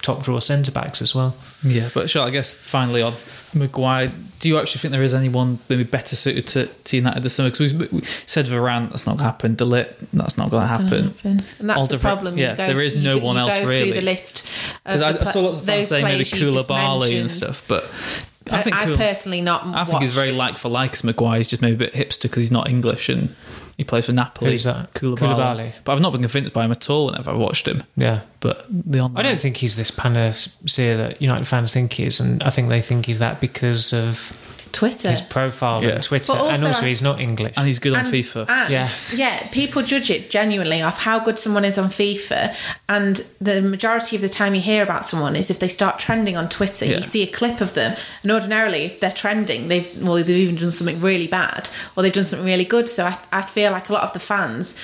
top 0.03 0.23
draw 0.23 0.39
centre 0.41 0.73
backs 0.73 1.01
as 1.03 1.15
well. 1.15 1.35
Yeah, 1.63 1.91
but 1.93 2.09
sure. 2.09 2.23
I 2.23 2.31
guess 2.31 2.55
finally 2.55 3.03
on 3.03 3.15
Maguire, 3.53 4.11
do 4.39 4.49
you 4.49 4.59
actually 4.59 4.81
think 4.81 4.93
there 4.93 5.03
is 5.03 5.13
anyone 5.13 5.59
maybe 5.69 5.85
better 5.85 6.17
suited 6.17 6.47
to, 6.49 6.67
to 6.67 6.97
United 6.97 7.23
this 7.23 7.35
summer? 7.35 7.51
Because 7.51 7.75
we, 7.75 8.03
said 8.27 8.47
Varane, 8.47 8.91
that's 8.91 9.07
not 9.07 9.19
going 9.19 9.19
to 9.19 9.25
happen. 9.25 9.55
De 9.57 9.65
Ligt, 9.65 9.95
that's 10.13 10.39
not 10.39 10.51
going 10.51 10.63
to 10.63 10.69
happen. 10.69 11.15
And 11.25 11.45
that's 11.59 11.89
the 11.89 11.99
problem. 11.99 12.39
You 12.39 12.45
yeah, 12.45 12.57
go, 12.57 12.67
there 12.67 12.81
is 12.81 12.95
no 12.95 13.19
go- 13.19 13.27
one 13.27 13.37
you 13.37 13.43
else 13.43 13.65
really. 13.65 13.93
The 13.93 14.01
list 14.01 14.49
of 14.87 15.03
I, 15.03 15.13
the 15.13 15.21
I 15.21 15.25
saw 15.25 15.41
lots 15.41 15.59
of 15.59 15.65
fans 15.67 15.89
saying 15.89 16.05
maybe 16.05 16.25
Koulibaly 16.25 17.21
and 17.21 17.31
stuff, 17.31 17.63
but 17.69 17.85
I 18.51 18.59
I 18.59 18.63
think 18.63 18.77
I've 18.77 18.89
Koul- 18.89 18.97
personally 18.97 19.41
not. 19.41 19.65
I 19.67 19.85
think 19.85 20.01
he's 20.03 20.11
very 20.11 20.33
like 20.33 20.59
for 20.59 20.69
like 20.69 20.93
as 20.93 21.05
Maguire. 21.05 21.39
He's 21.39 21.49
just 21.49 21.63
maybe 21.63 21.75
a 21.75 21.79
bit 21.91 21.93
hipster 21.95 22.23
because 22.23 22.39
he's 22.39 22.51
not 22.51 22.69
English 22.69 23.09
and 23.09 23.35
he 23.77 23.85
plays 23.85 24.07
for 24.07 24.13
Napoli. 24.13 24.51
Who's 24.51 24.65
that? 24.65 24.93
Koulibaly. 24.93 25.19
Koulibaly. 25.19 25.73
But 25.85 25.93
I've 25.93 26.01
not 26.01 26.13
been 26.13 26.21
convinced 26.21 26.53
by 26.53 26.65
him 26.65 26.71
at 26.73 26.91
all 26.91 27.07
whenever 27.07 27.31
I've 27.31 27.39
watched 27.39 27.67
him. 27.67 27.83
Yeah. 27.97 28.21
But 28.41 28.67
the 28.69 29.01
online, 29.01 29.25
I 29.25 29.29
don't 29.29 29.41
think 29.41 29.57
he's 29.57 29.77
this 29.77 29.91
panacea 29.91 30.97
that 30.97 31.23
United 31.23 31.47
fans 31.47 31.73
think 31.73 31.95
he 31.95 32.05
is, 32.05 32.21
and 32.21 32.43
I 32.43 32.51
think 32.51 32.69
they 32.69 32.83
think 32.83 33.07
he's 33.07 33.21
that 33.21 33.41
because 33.41 33.93
of 33.93 34.60
Twitter. 34.73 35.11
his 35.11 35.21
profile 35.23 35.83
Yeah. 35.83 35.91
and 35.91 36.03
Twitter, 36.03 36.33
also 36.33 36.49
and 36.49 36.65
also 36.65 36.85
I- 36.85 36.89
he's 36.89 37.03
not 37.03 37.21
English. 37.21 37.55
and 37.57 37.67
he's 37.67 37.79
good 37.79 37.93
on 37.95 38.01
And- 38.01 38.09
FIFA. 38.15 38.49
and- 38.49 38.71
Yeah. 38.71 38.89
yeah. 39.15 39.47
People 39.53 39.83
judge 39.83 40.11
it 40.11 40.31
genuinely 40.31 40.81
off 40.83 40.99
how 41.03 41.19
good 41.19 41.39
someone 41.39 41.65
is 41.65 41.79
on 41.79 41.91
FIFA, 41.91 42.55
and 42.89 43.23
the 43.41 43.61
majority 43.63 44.17
of 44.17 44.23
the 44.23 44.29
time 44.29 44.55
you 44.55 44.61
hear 44.61 44.83
about 44.83 45.05
someone 45.05 45.37
is 45.37 45.51
if 45.51 45.59
they 45.59 45.69
start 45.69 45.99
trending 45.99 46.37
on 46.37 46.49
Twitter. 46.49 46.85
Yeah. 46.87 46.97
You 46.99 47.03
see 47.03 47.23
a 47.23 47.27
clip 47.27 47.61
of 47.61 47.75
them, 47.75 47.97
and 48.23 48.33
ordinarily, 48.33 48.85
if 48.85 49.01
they're 49.01 49.11
trending, 49.13 49.69
they've 49.69 49.89
well, 50.01 50.15
they've 50.15 50.29
even 50.31 50.57
done 50.57 50.71
something 50.71 51.01
really 51.01 51.27
bad 51.27 51.69
or 51.97 52.03
they've 52.03 52.13
done 52.13 52.25
something 52.25 52.47
really 52.47 52.65
good. 52.65 52.89
So 52.89 53.07
I, 53.07 53.17
I 53.33 53.43
feel 53.43 53.73
like 53.73 53.89
a 53.89 53.93
lot 53.93 54.03
of 54.03 54.13
the 54.13 54.19
fans. 54.21 54.77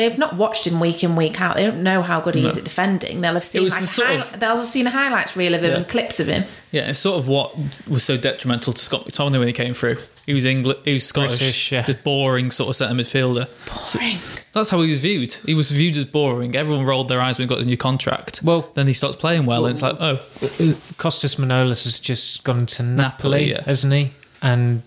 They've 0.00 0.16
not 0.18 0.34
watched 0.36 0.66
him 0.66 0.80
week 0.80 1.04
in 1.04 1.14
week 1.16 1.40
out. 1.40 1.56
They 1.56 1.64
don't 1.64 1.82
know 1.82 2.00
how 2.02 2.20
good 2.20 2.34
he 2.34 2.46
is 2.46 2.56
at 2.56 2.64
defending. 2.64 3.20
They'll 3.20 3.34
have 3.34 3.44
seen 3.44 3.68
like 3.68 3.80
the 3.80 3.86
sort 3.86 4.08
high- 4.08 4.14
of- 4.14 4.40
they'll 4.40 4.56
have 4.56 4.66
seen 4.66 4.86
a 4.86 4.90
highlights 4.90 5.36
reel 5.36 5.54
of 5.54 5.62
him 5.62 5.70
Yeah. 5.72 5.76
and 5.76 5.88
clips 5.88 6.18
of 6.20 6.26
him. 6.26 6.44
Yeah, 6.72 6.88
it's 6.88 6.98
sort 7.00 7.18
of 7.18 7.28
what 7.28 7.54
was 7.88 8.02
so 8.04 8.16
detrimental 8.16 8.72
to 8.72 8.80
Scott 8.82 9.04
McTominay 9.06 9.38
when 9.38 9.46
he 9.48 9.52
came 9.52 9.74
through. 9.74 9.96
He 10.26 10.34
was 10.34 10.44
English, 10.44 10.76
he 10.84 10.92
was 10.92 11.04
Scottish, 11.04 11.38
British, 11.38 11.72
yeah. 11.72 11.82
just 11.82 12.04
boring 12.04 12.50
sort 12.52 12.68
of 12.70 12.76
centre 12.76 12.94
midfielder. 12.94 13.48
So 13.84 13.98
Boring. 13.98 14.18
that's 14.52 14.70
how 14.70 14.80
he 14.80 14.88
was 14.90 15.00
viewed. 15.00 15.34
He 15.44 15.54
was 15.54 15.70
viewed 15.72 15.96
as 15.96 16.04
boring. 16.04 16.54
Everyone 16.54 16.84
rolled 16.86 17.08
their 17.08 17.20
eyes 17.20 17.36
when 17.38 17.46
he 17.46 17.48
got 17.48 17.58
his 17.58 17.66
new 17.66 17.76
contract. 17.76 18.40
Well- 18.44 18.70
then 18.74 18.86
he 18.86 18.92
starts 18.92 19.16
playing 19.16 19.46
well, 19.46 19.66
and 19.66 19.72
it's 19.72 19.82
like, 19.82 19.96
oh, 19.98 20.20
uh, 20.42 20.46
uh, 20.60 20.74
Costas 20.98 21.34
Manolas 21.36 21.84
has 21.84 21.98
just 21.98 22.44
gone 22.44 22.66
to 22.66 22.82
Napoli, 22.82 23.46
Napoli, 23.46 23.50
yeah. 23.50 23.64
hasn't 23.64 23.92
he? 23.92 24.12
And 24.42 24.82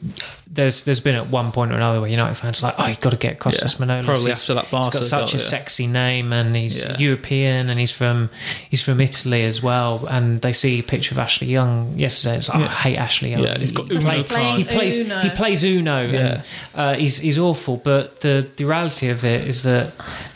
there's 0.47 0.83
there's 0.83 0.99
been 0.99 1.13
at 1.15 1.27
one 1.29 1.51
point 1.51 1.71
or 1.71 1.75
another 1.75 2.01
where 2.01 2.09
United 2.09 2.33
fans 2.35 2.63
are 2.63 2.67
like, 2.67 2.75
oh, 2.79 2.87
you've 2.87 3.01
got 3.01 3.11
to 3.11 3.17
get 3.17 3.37
Costas 3.39 3.79
Yeah, 3.79 3.85
Manolas. 3.85 4.05
probably 4.05 4.23
He's- 4.25 4.41
after 4.41 4.53
that 4.55 4.63
He's 4.65 4.71
Barca 4.71 4.97
got 4.97 5.03
such 5.03 5.19
goal, 5.19 5.29
a 5.29 5.43
yeah. 5.43 5.49
sexy 5.49 5.85
name, 5.87 6.33
and 6.33 6.55
he's 6.55 6.83
Yeah. 6.83 6.97
European, 6.97 7.69
and 7.69 7.79
he's 7.79 7.91
from 7.91 8.31
he's 8.69 8.81
from 8.81 8.99
Italy 8.99 9.43
as 9.43 9.61
well. 9.61 10.07
And 10.09 10.39
they 10.41 10.53
see 10.53 10.79
a 10.79 10.83
picture 10.83 11.13
of 11.13 11.19
Ashley 11.19 11.47
Young 11.47 11.93
yesterday. 11.99 12.37
It's 12.37 12.49
like, 12.49 12.59
oh, 12.61 12.63
I 12.65 12.67
hate 12.67 12.97
Ashley 12.97 13.29
Young. 13.31 13.43
Yeah, 13.43 13.57
he's 13.59 13.71
got 13.71 13.89
he, 13.91 13.97
Uno 13.97 14.05
play- 14.05 14.23
card. 14.23 14.57
he 14.57 14.63
plays 14.63 14.97
Uno. 14.99 15.19
he 15.19 15.29
plays 15.29 15.63
Uno. 15.63 16.01
Yeah. 16.07 16.17
And, 16.17 16.43
uh, 16.73 16.93
he's 16.95 17.19
he's 17.19 17.37
awful. 17.37 17.77
But 17.77 18.21
the 18.21 18.47
the 18.55 18.65
reality 18.65 19.09
of 19.09 19.23
it 19.23 19.47
is 19.47 19.61
that. 19.63 19.93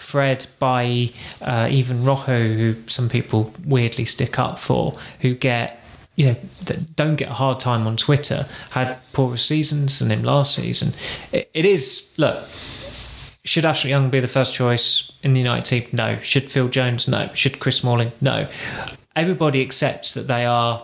Fred 0.07 0.47
by 0.57 1.09
uh, 1.41 1.67
even 1.69 2.05
Rojo, 2.05 2.41
who 2.53 2.75
some 2.87 3.09
people 3.09 3.53
weirdly 3.65 4.05
stick 4.05 4.39
up 4.39 4.57
for, 4.57 4.93
who 5.19 5.35
get 5.35 5.76
you 6.17 6.25
know 6.25 6.35
that 6.65 6.95
don't 6.97 7.15
get 7.15 7.29
a 7.29 7.33
hard 7.35 7.61
time 7.61 7.87
on 7.87 7.95
Twitter, 7.95 8.45
had 8.71 8.97
poorer 9.13 9.37
seasons 9.37 9.99
than 9.99 10.11
him 10.11 10.23
last 10.23 10.53
season. 10.55 10.93
It, 11.31 11.49
it 11.53 11.65
is 11.65 12.11
look. 12.17 12.43
Should 13.45 13.63
Ashley 13.63 13.91
Young 13.91 14.09
be 14.09 14.19
the 14.19 14.27
first 14.27 14.53
choice 14.53 15.09
in 15.23 15.31
the 15.31 15.39
United 15.39 15.63
team? 15.65 15.87
No. 15.93 16.17
Should 16.19 16.51
Phil 16.51 16.67
Jones? 16.67 17.07
No. 17.07 17.29
Should 17.33 17.59
Chris 17.61 17.77
Smalling? 17.77 18.11
No. 18.19 18.47
Everybody 19.15 19.61
accepts 19.61 20.13
that 20.15 20.27
they 20.27 20.43
are 20.45 20.83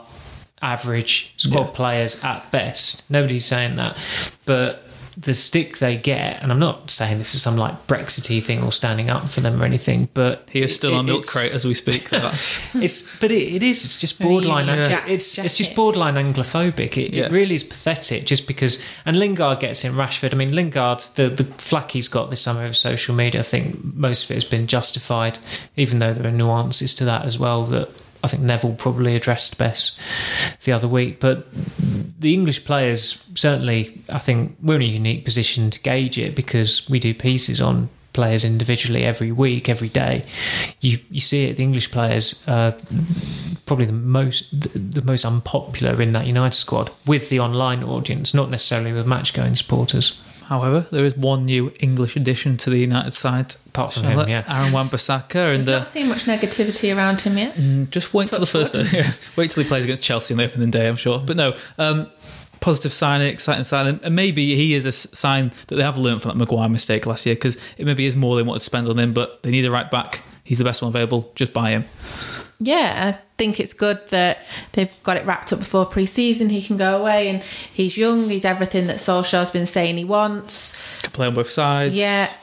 average 0.62 1.34
squad 1.36 1.66
Yeah. 1.66 1.72
players 1.72 2.24
at 2.24 2.50
best. 2.52 3.04
Nobody's 3.10 3.44
saying 3.44 3.76
that, 3.76 3.98
but 4.46 4.83
the 5.16 5.34
stick 5.34 5.78
they 5.78 5.96
get, 5.96 6.42
and 6.42 6.52
I'm 6.52 6.60
not 6.60 6.90
saying 6.90 7.18
this 7.20 7.36
is 7.36 7.42
some 7.44 7.56
like 7.58 7.86
Brexity 7.88 8.42
thing 8.42 8.64
or 8.64 8.72
standing 8.72 9.10
up 9.10 9.30
for 9.30 9.42
them 9.42 9.62
or 9.62 9.66
anything, 9.66 10.10
but 10.14 10.48
he 10.52 10.62
is 10.62 10.74
still 10.74 10.94
it- 10.94 10.98
on 10.98 11.06
milk 11.06 11.26
crate 11.28 11.52
as 11.52 11.66
we 11.66 11.74
speak. 11.74 12.10
It's 12.76 13.18
but 13.20 13.32
it, 13.32 13.56
it 13.56 13.64
is 13.64 13.86
it's 13.86 14.00
just 14.00 14.20
borderline 14.20 14.66
unique 14.68 14.82
Anglo- 14.84 14.90
jack- 14.90 15.10
it's 15.10 15.38
it's 15.38 15.56
just 15.58 15.76
borderline 15.76 16.16
anglophobic 16.16 16.98
it, 16.98 17.14
Yeah. 17.14 17.26
it 17.26 17.32
really 17.32 17.56
is 17.56 17.64
pathetic 17.64 18.26
just 18.26 18.48
because 18.48 18.84
and 19.06 19.18
Lingard 19.20 19.60
gets 19.60 19.84
in 19.86 19.94
Rashford 19.94 20.34
I 20.34 20.38
mean 20.38 20.54
Lingard 20.56 21.00
the 21.16 21.30
the 21.30 21.44
flack 21.44 21.92
he's 21.92 22.08
got 22.08 22.30
this 22.30 22.42
summer 22.42 22.66
of 22.66 22.76
social 22.76 23.14
media 23.16 23.42
I 23.42 23.44
think 23.44 23.96
most 23.96 24.26
of 24.26 24.32
it 24.32 24.36
has 24.36 24.46
been 24.46 24.68
justified 24.68 25.40
even 25.76 26.00
though 26.00 26.14
there 26.14 26.28
are 26.28 26.32
nuances 26.36 26.94
to 26.96 27.06
that 27.06 27.26
as 27.26 27.38
well 27.38 27.66
that 27.68 27.90
I 28.24 28.28
think 28.28 28.44
Neville 28.44 28.76
probably 28.76 29.16
addressed 29.16 29.58
best 29.58 30.00
the 30.64 30.72
other 30.72 30.88
week 30.88 31.20
but 31.20 31.48
the 32.20 32.34
English 32.34 32.66
players 32.66 33.26
certainly 33.36 34.02
I 34.10 34.20
think 34.20 34.58
we're 34.62 34.76
in 34.76 34.82
a 34.82 34.86
unique 34.86 35.26
position 35.26 35.70
to 35.70 35.80
gauge 35.82 36.18
it 36.18 36.36
because 36.36 36.90
we 36.90 37.00
do 37.00 37.14
pieces 37.14 37.60
on 37.60 37.90
players 38.14 38.46
individually 38.46 39.04
every 39.04 39.32
week, 39.32 39.68
every 39.68 39.90
day. 39.90 40.22
You 40.80 41.00
you 41.10 41.20
see 41.20 41.46
it. 41.46 41.58
The 41.58 41.64
English 41.64 41.92
players 41.92 42.44
are 42.48 42.76
probably 43.66 43.86
the 43.86 43.92
most 43.92 44.50
the, 44.52 44.80
the 44.80 45.02
most 45.02 45.26
unpopular 45.26 46.02
in 46.02 46.12
that 46.14 46.26
United 46.28 46.56
squad 46.58 46.92
with 47.06 47.30
the 47.30 47.40
online 47.40 47.84
audience, 47.84 48.34
not 48.34 48.50
necessarily 48.50 48.94
with 48.94 49.08
match 49.08 49.34
going 49.34 49.56
supporters. 49.56 50.22
However, 50.48 50.86
there 50.92 51.06
is 51.06 51.16
one 51.18 51.46
new 51.46 51.72
English 51.80 52.16
addition 52.16 52.58
to 52.58 52.70
the 52.70 52.78
United 52.78 53.14
side. 53.14 53.56
Apart 53.68 53.94
from 53.94 54.04
Shall 54.04 54.12
him, 54.12 54.20
I- 54.20 54.28
yeah. 54.28 54.44
Aaron 54.48 54.72
Wan-Bissaka, 54.74 55.48
and 55.50 55.62
I've 55.64 55.68
uh, 55.68 55.78
not 55.80 55.88
seen 55.88 56.08
much 56.10 56.26
negativity 56.26 56.96
around 56.96 57.22
him 57.22 57.38
yet. 57.38 57.56
just 57.90 58.14
wait 58.14 58.30
till 58.30 58.40
the 58.40 58.46
Touch 58.46 58.72
first. 58.72 58.94
Yeah, 58.94 59.12
wait 59.36 59.50
till 59.52 59.64
he 59.64 59.68
plays 59.70 59.84
against 59.84 60.02
Chelsea 60.04 60.34
in 60.34 60.38
the 60.38 60.46
opening 60.46 60.72
day. 60.72 60.88
I'm 60.88 60.96
sure, 60.96 61.20
but 61.20 61.36
no. 61.38 61.56
Um, 61.78 62.08
positive 62.60 62.94
sign, 62.94 63.22
exciting 63.22 63.64
sign, 63.66 64.00
and 64.04 64.16
maybe 64.16 64.56
he 64.56 64.74
is 64.74 64.86
a 64.86 64.92
sign 64.92 65.52
that 65.68 65.76
they 65.76 65.84
have 65.84 65.98
learned 65.98 66.22
from 66.22 66.30
that 66.30 66.38
Maguire 66.38 66.70
mistake 66.70 67.06
last 67.06 67.26
year 67.26 67.36
because 67.36 67.58
it 67.78 67.86
maybe 67.86 68.06
is 68.06 68.16
more 68.16 68.36
they 68.38 68.44
wanted 68.44 68.60
to 68.60 68.66
spend 68.66 68.88
on 68.88 68.98
him, 69.00 69.14
but 69.14 69.44
they 69.44 69.52
need 69.52 69.66
a 69.66 69.72
right 69.72 69.90
back. 69.92 70.22
He's 70.46 70.60
the 70.60 70.64
best 70.64 70.82
one 70.82 70.90
available. 70.90 71.32
Just 71.36 71.52
buy 71.54 71.72
him. 71.72 71.86
Yeah, 72.60 73.14
I 73.16 73.20
think 73.44 73.60
it's 73.60 73.74
good 73.74 74.00
that 74.10 74.40
they've 74.72 74.92
got 75.04 75.18
it 75.18 75.26
wrapped 75.26 75.52
up 75.52 75.60
before 75.60 75.86
pre-season. 75.86 76.50
He 76.50 76.62
can 76.62 76.78
go 76.78 76.98
away, 77.02 77.28
and 77.28 77.44
he's 77.74 77.98
young. 77.98 78.30
He's 78.30 78.46
everything 78.46 78.88
that 78.88 78.98
Solskjaer's 78.98 79.52
been 79.52 79.66
saying 79.66 79.98
he 79.98 80.06
wants. 80.06 80.80
Can 81.02 81.12
play 81.12 81.28
on 81.28 81.34
both 81.34 81.50
sides. 81.50 81.94
Yeah, 81.94 82.34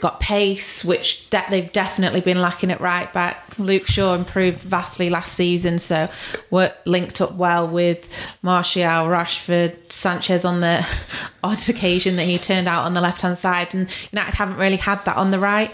got 0.00 0.20
pace, 0.20 0.82
which 0.82 1.28
de- 1.28 1.44
they've 1.50 1.70
definitely 1.70 2.22
been 2.22 2.40
lacking 2.40 2.70
at 2.70 2.80
right 2.80 3.12
back. 3.12 3.58
Luke 3.58 3.86
Shaw 3.86 4.14
improved 4.14 4.62
vastly 4.62 5.10
last 5.10 5.34
season, 5.34 5.78
so 5.78 6.08
we're 6.50 6.72
linked 6.86 7.20
up 7.20 7.34
well 7.34 7.68
with 7.68 8.08
Martial, 8.40 9.06
Rashford, 9.08 9.92
Sanchez 9.92 10.46
on 10.46 10.62
the 10.62 10.86
odd 11.44 11.68
occasion 11.68 12.16
that 12.16 12.24
he 12.24 12.38
turned 12.38 12.68
out 12.68 12.86
on 12.86 12.94
the 12.94 13.02
left 13.02 13.20
hand 13.20 13.36
side, 13.36 13.74
and 13.74 13.90
United 14.10 14.34
haven't 14.36 14.56
really 14.56 14.76
had 14.78 15.04
that 15.04 15.18
on 15.18 15.30
the 15.30 15.38
right. 15.38 15.70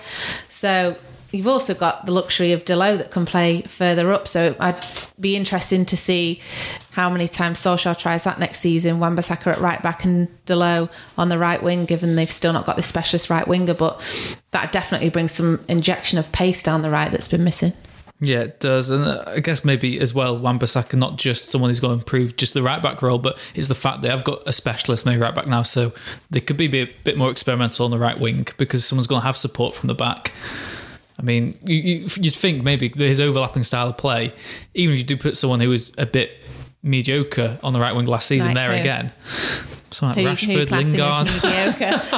So 0.49 0.97
you've 1.30 1.47
also 1.47 1.75
got 1.75 2.06
the 2.06 2.12
luxury 2.12 2.52
of 2.52 2.64
Dalot 2.64 2.99
that 2.99 3.11
can 3.11 3.26
play 3.26 3.62
further 3.62 4.12
up. 4.12 4.26
So 4.28 4.56
I'd 4.58 4.82
be 5.20 5.37
interesting 5.37 5.85
to 5.87 5.97
see 5.97 6.40
how 6.92 7.11
many 7.11 7.28
times 7.28 7.61
Solskjaer 7.61 7.99
tries 7.99 8.25
that 8.25 8.38
next 8.38 8.61
season. 8.61 8.99
Wan-Bissaka 8.99 9.49
at 9.49 9.61
right 9.61 9.82
back 9.82 10.04
and 10.04 10.28
Dalot 10.47 10.90
on 11.16 11.28
the 11.28 11.38
right 11.38 11.62
wing, 11.62 11.85
given 11.85 12.16
they've 12.16 12.30
still 12.30 12.52
not 12.52 12.64
got 12.64 12.76
the 12.76 12.82
specialist 12.82 13.30
right 13.30 13.47
winger. 13.47 13.75
But 13.75 14.00
that 14.52 14.73
definitely 14.73 15.11
brings 15.11 15.32
some 15.32 15.64
injection 15.68 16.18
of 16.18 16.30
pace 16.32 16.62
down 16.62 16.82
the 16.82 16.90
right 16.90 17.11
that's 17.11 17.28
been 17.28 17.44
missing. 17.44 17.73
Yeah, 18.20 18.40
it 18.40 18.58
does. 18.58 18.90
And 18.90 19.04
uh, 19.04 19.23
I 19.28 19.40
guess 19.40 19.64
maybe 19.64 20.00
as 20.00 20.12
well, 20.12 20.37
Wan-Bissaka, 20.37 20.94
not 20.94 21.16
just 21.16 21.50
someone 21.50 21.70
who's 21.70 21.78
going 21.78 21.97
to 21.97 22.00
improve 22.00 22.37
just 22.37 22.52
the 22.52 22.62
right 22.62 22.82
back 22.82 23.00
role, 23.00 23.18
but 23.18 23.38
it's 23.54 23.68
the 23.68 23.76
fact 23.76 24.02
they 24.02 24.08
have 24.08 24.25
got 24.25 24.42
a 24.44 24.52
specialist 24.52 25.06
maybe 25.06 25.20
right 25.20 25.35
back 25.35 25.47
now. 25.47 25.62
So 25.62 25.92
they 26.28 26.40
could 26.40 26.56
be 26.56 26.66
a 26.76 26.85
bit 27.04 27.16
more 27.16 27.30
experimental 27.30 27.85
on 27.85 27.92
the 27.92 27.99
right 27.99 28.18
wing 28.18 28.49
because 28.56 28.85
someone's 28.85 29.06
going 29.06 29.20
to 29.20 29.26
have 29.26 29.37
support 29.37 29.76
from 29.76 29.87
the 29.87 29.94
back. 29.94 30.32
I 31.19 31.23
mean, 31.23 31.59
you, 31.65 31.75
you, 31.77 32.03
would 32.05 32.35
think 32.37 32.63
maybe 32.63 32.89
his 32.89 33.21
overlapping 33.21 33.65
style 33.65 33.89
of 33.89 33.97
play, 33.99 34.33
even 34.75 34.93
if 34.95 34.99
you 35.01 35.05
do 35.05 35.17
put 35.17 35.37
someone 35.37 35.59
who 35.61 35.69
was 35.69 35.93
a 35.99 36.07
bit 36.07 36.31
mediocre 36.83 37.59
on 37.63 37.73
the 37.73 37.81
right 37.81 37.95
wing 37.95 38.07
last 38.07 38.29
season 38.29 38.55
Like 38.55 38.55
there 38.55 38.73
who? 38.73 38.81
again. 38.81 39.13
Something 39.91 40.23
Who, 40.25 40.29
like 40.31 40.39
who 40.39 40.47
Rashford, 40.53 40.69
classing 40.69 40.93
Lingard. 40.93 41.29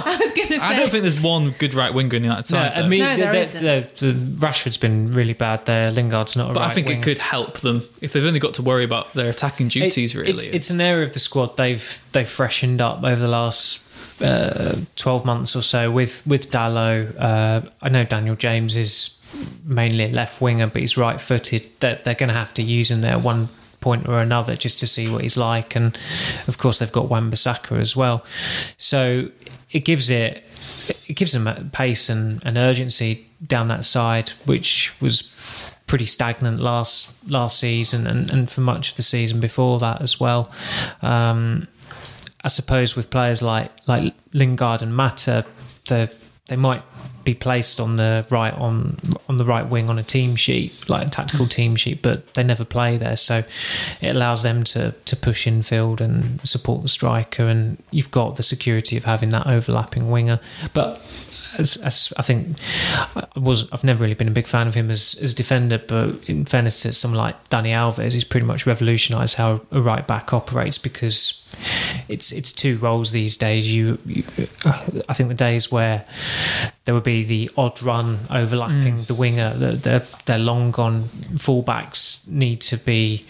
I 0.05 0.17
was 0.21 0.33
going 0.33 0.49
to 0.49 0.59
say. 0.59 0.65
I 0.65 0.75
don't 0.77 0.91
think 0.91 1.03
there's 1.03 1.21
one 1.21 1.53
good 1.53 1.73
right 1.73 1.95
winger 1.95 2.17
in 2.17 2.23
the 2.23 2.29
United 2.29 2.53
No, 2.53 2.59
side. 2.59 2.73
I 2.75 2.87
mean, 2.89 3.01
No, 3.01 3.17
there 3.17 3.33
the, 3.33 3.39
isn't. 3.39 3.63
the, 3.97 4.13
the, 4.13 4.47
Rashford's 4.47 4.77
been 4.77 5.13
really 5.13 5.35
bad 5.35 5.67
there. 5.67 5.91
Lingard's 5.93 6.37
not 6.37 6.51
a 6.51 6.55
but 6.55 6.61
right 6.61 6.71
I 6.71 6.75
think 6.75 6.89
winger. 6.89 7.01
it 7.01 7.05
could 7.05 7.19
help 7.19 7.61
them 7.61 7.85
if 8.01 8.13
they've 8.13 8.25
only 8.25 8.41
got 8.41 8.55
to 8.55 8.63
worry 8.63 8.83
about 8.85 9.15
their 9.15 9.31
attacking 9.31 9.69
duties. 9.69 10.15
It- 10.15 10.19
really, 10.19 10.33
It's, 10.33 10.47
it's 10.49 10.71
an 10.71 10.81
area 10.81 11.07
of 11.07 11.13
the 11.13 11.21
squad 11.21 11.57
they've 11.57 12.05
they've 12.13 12.29
freshened 12.29 12.81
up 12.81 13.05
over 13.05 13.21
the 13.21 13.29
last 13.29 13.79
uh, 14.21 14.77
twelve 14.97 15.25
months 15.25 15.57
or 15.57 15.63
so 15.63 15.91
with 15.91 16.27
with 16.27 16.51
Dalot. 16.51 17.17
Uh, 17.19 17.63
I 17.83 17.89
know 17.89 18.05
Daniel 18.05 18.37
James 18.37 18.77
is 18.77 19.19
mainly 19.65 20.05
a 20.05 20.09
left 20.09 20.41
winger, 20.41 20.67
but 20.67 20.81
he's 20.81 20.97
right 20.97 21.21
footed. 21.21 21.69
They're, 21.81 22.01
they're 22.05 22.15
going 22.15 22.29
to 22.29 22.35
have 22.35 22.53
to 22.55 22.63
use 22.63 22.91
him 22.91 23.01
there 23.01 23.13
at 23.13 23.23
one 23.23 23.49
point 23.81 24.09
or 24.09 24.21
another 24.21 24.57
just 24.57 24.79
to 24.81 24.87
see 24.87 25.09
what 25.09 25.23
he's 25.23 25.37
like, 25.37 25.75
and 25.75 25.97
of 26.47 26.59
course 26.59 26.81
they've 26.81 26.93
got 26.93 27.09
Wan-Bissaka 27.09 27.81
as 27.81 27.97
well. 27.97 28.25
So 28.77 29.31
it 29.71 29.85
gives 29.85 30.11
it 30.11 30.45
it 31.07 31.15
gives 31.15 31.33
them 31.33 31.71
pace 31.71 32.09
and, 32.09 32.45
and 32.45 32.59
urgency 32.59 33.29
down 33.47 33.69
that 33.69 33.85
side, 33.85 34.31
which 34.45 34.95
was 35.01 35.23
pretty 35.87 36.07
stagnant 36.07 36.61
last 36.61 37.13
last 37.29 37.59
season 37.59 38.07
and, 38.07 38.31
and 38.31 38.51
for 38.51 38.61
much 38.61 38.91
of 38.91 38.97
the 38.97 39.03
season 39.03 39.41
before 39.41 39.79
that 39.79 40.03
as 40.03 40.21
well. 40.21 40.51
Um, 41.03 41.67
I 42.43 42.49
suppose 42.49 42.97
with 42.97 43.11
players 43.11 43.43
like 43.43 43.71
like 43.87 44.15
Lingard 44.33 44.83
and 44.83 44.95
Mata, 44.95 45.45
they 45.89 46.09
they 46.49 46.57
might 46.57 46.83
be 47.23 47.35
placed 47.35 47.81
on 47.81 47.95
the 47.95 48.27
right 48.31 48.55
on 48.55 48.99
on 49.29 49.37
the 49.37 49.45
right 49.45 49.69
wing 49.69 49.91
on 49.91 49.99
a 49.99 50.03
team 50.03 50.37
sheet, 50.37 50.89
like 50.89 51.07
a 51.07 51.11
tactical 51.11 51.47
mm. 51.47 51.51
team 51.51 51.77
sheet, 51.77 52.03
but 52.03 52.35
they 52.35 52.43
never 52.43 52.65
play 52.65 52.97
there. 52.97 53.17
So 53.17 53.45
it 54.01 54.17
allows 54.17 54.43
them 54.43 54.65
to 54.65 54.95
to 55.05 55.17
push 55.17 55.47
infield 55.47 56.01
and 56.01 56.41
support 56.49 56.83
the 56.83 56.89
striker, 56.89 57.45
and 57.45 57.83
you've 57.91 58.11
got 58.11 58.37
the 58.37 58.43
security 58.43 58.97
of 58.97 59.05
having 59.05 59.31
that 59.31 59.47
overlapping 59.47 60.11
winger. 60.11 60.41
But 60.73 61.01
as, 61.59 61.77
as 61.79 62.13
I 62.17 62.23
think 62.23 62.59
I 63.17 63.27
was 63.37 63.71
I've 63.73 63.85
never 63.85 64.03
really 64.03 64.15
been 64.15 64.29
a 64.29 64.33
big 64.33 64.47
fan 64.47 64.67
of 64.67 64.75
him 64.75 64.91
as 64.91 65.19
as 65.23 65.35
defender, 65.35 65.79
but 65.79 66.29
in 66.29 66.45
fairness 66.45 66.83
to 66.83 66.93
someone 66.93 67.19
like 67.19 67.49
Danny 67.49 67.73
Alves, 67.73 68.13
he's 68.13 68.25
pretty 68.25 68.47
much 68.47 68.67
revolutionised 68.67 69.37
how 69.37 69.63
a 69.71 69.81
right 69.81 70.07
back 70.07 70.33
operates 70.33 70.79
because 70.79 71.45
it's 72.09 72.33
it's 72.33 72.53
two 72.53 72.79
roles 72.79 73.13
these 73.13 73.37
days. 73.37 73.73
You, 73.75 73.99
you 74.07 74.25
I 75.09 75.15
think 75.15 75.29
the 75.29 75.35
days 75.35 75.71
where 75.71 76.05
there 76.85 76.95
would 76.95 77.05
be 77.05 77.25
the 77.25 77.51
odd 77.57 77.83
run 77.83 78.21
overlapping 78.31 79.01
mm. 79.01 79.07
the 79.07 79.15
winger, 79.15 79.55
the, 79.55 79.73
they're 79.73 80.07
they're 80.27 80.39
long 80.39 80.71
gone. 80.71 81.05
Fullbacks 81.35 82.27
need 82.27 82.61
to 82.63 82.77
be, 82.77 83.25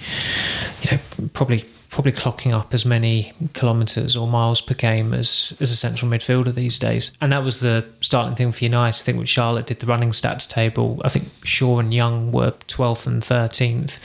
you 0.83 0.93
know, 0.93 1.29
probably 1.33 1.67
probably 1.91 2.13
clocking 2.13 2.55
up 2.57 2.73
as 2.73 2.87
many 2.87 3.33
kilometres 3.53 4.17
or 4.17 4.27
miles 4.29 4.61
per 4.61 4.75
game 4.75 5.13
as 5.13 5.53
as 5.61 5.73
a 5.73 5.77
central 5.77 6.09
midfielder 6.11 6.55
these 6.55 6.79
days. 6.79 7.13
And 7.21 7.33
that 7.33 7.43
was 7.43 7.59
the 7.61 7.85
startling 8.01 8.37
thing 8.37 8.53
for 8.53 8.63
United. 8.65 9.01
I 9.01 9.05
think 9.05 9.19
when 9.19 9.27
Charlotte 9.27 9.67
did 9.67 9.81
the 9.81 9.87
running 9.87 10.11
stats 10.11 10.49
table, 10.49 11.01
I 11.05 11.09
think 11.09 11.31
Shaw 11.43 11.79
and 11.79 11.93
Young 11.93 12.31
were 12.31 12.53
12th 12.69 13.07
and 13.09 13.21
13th, 13.23 13.99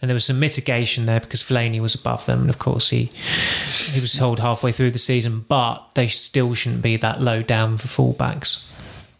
and 0.00 0.08
there 0.08 0.14
was 0.14 0.24
some 0.24 0.38
mitigation 0.38 1.04
there 1.06 1.18
because 1.20 1.42
Fellaini 1.42 1.80
was 1.80 1.94
above 1.96 2.26
them, 2.26 2.42
and 2.42 2.50
of 2.50 2.58
course 2.60 2.90
he 2.90 3.10
he 3.92 4.00
was 4.00 4.12
told 4.12 4.38
halfway 4.38 4.70
through 4.70 4.92
the 4.92 4.98
season, 4.98 5.44
but 5.48 5.78
they 5.96 6.06
still 6.06 6.54
shouldn't 6.54 6.82
be 6.82 6.96
that 6.96 7.20
low 7.20 7.42
down 7.42 7.76
for 7.76 7.88
fullbacks. 7.88 8.70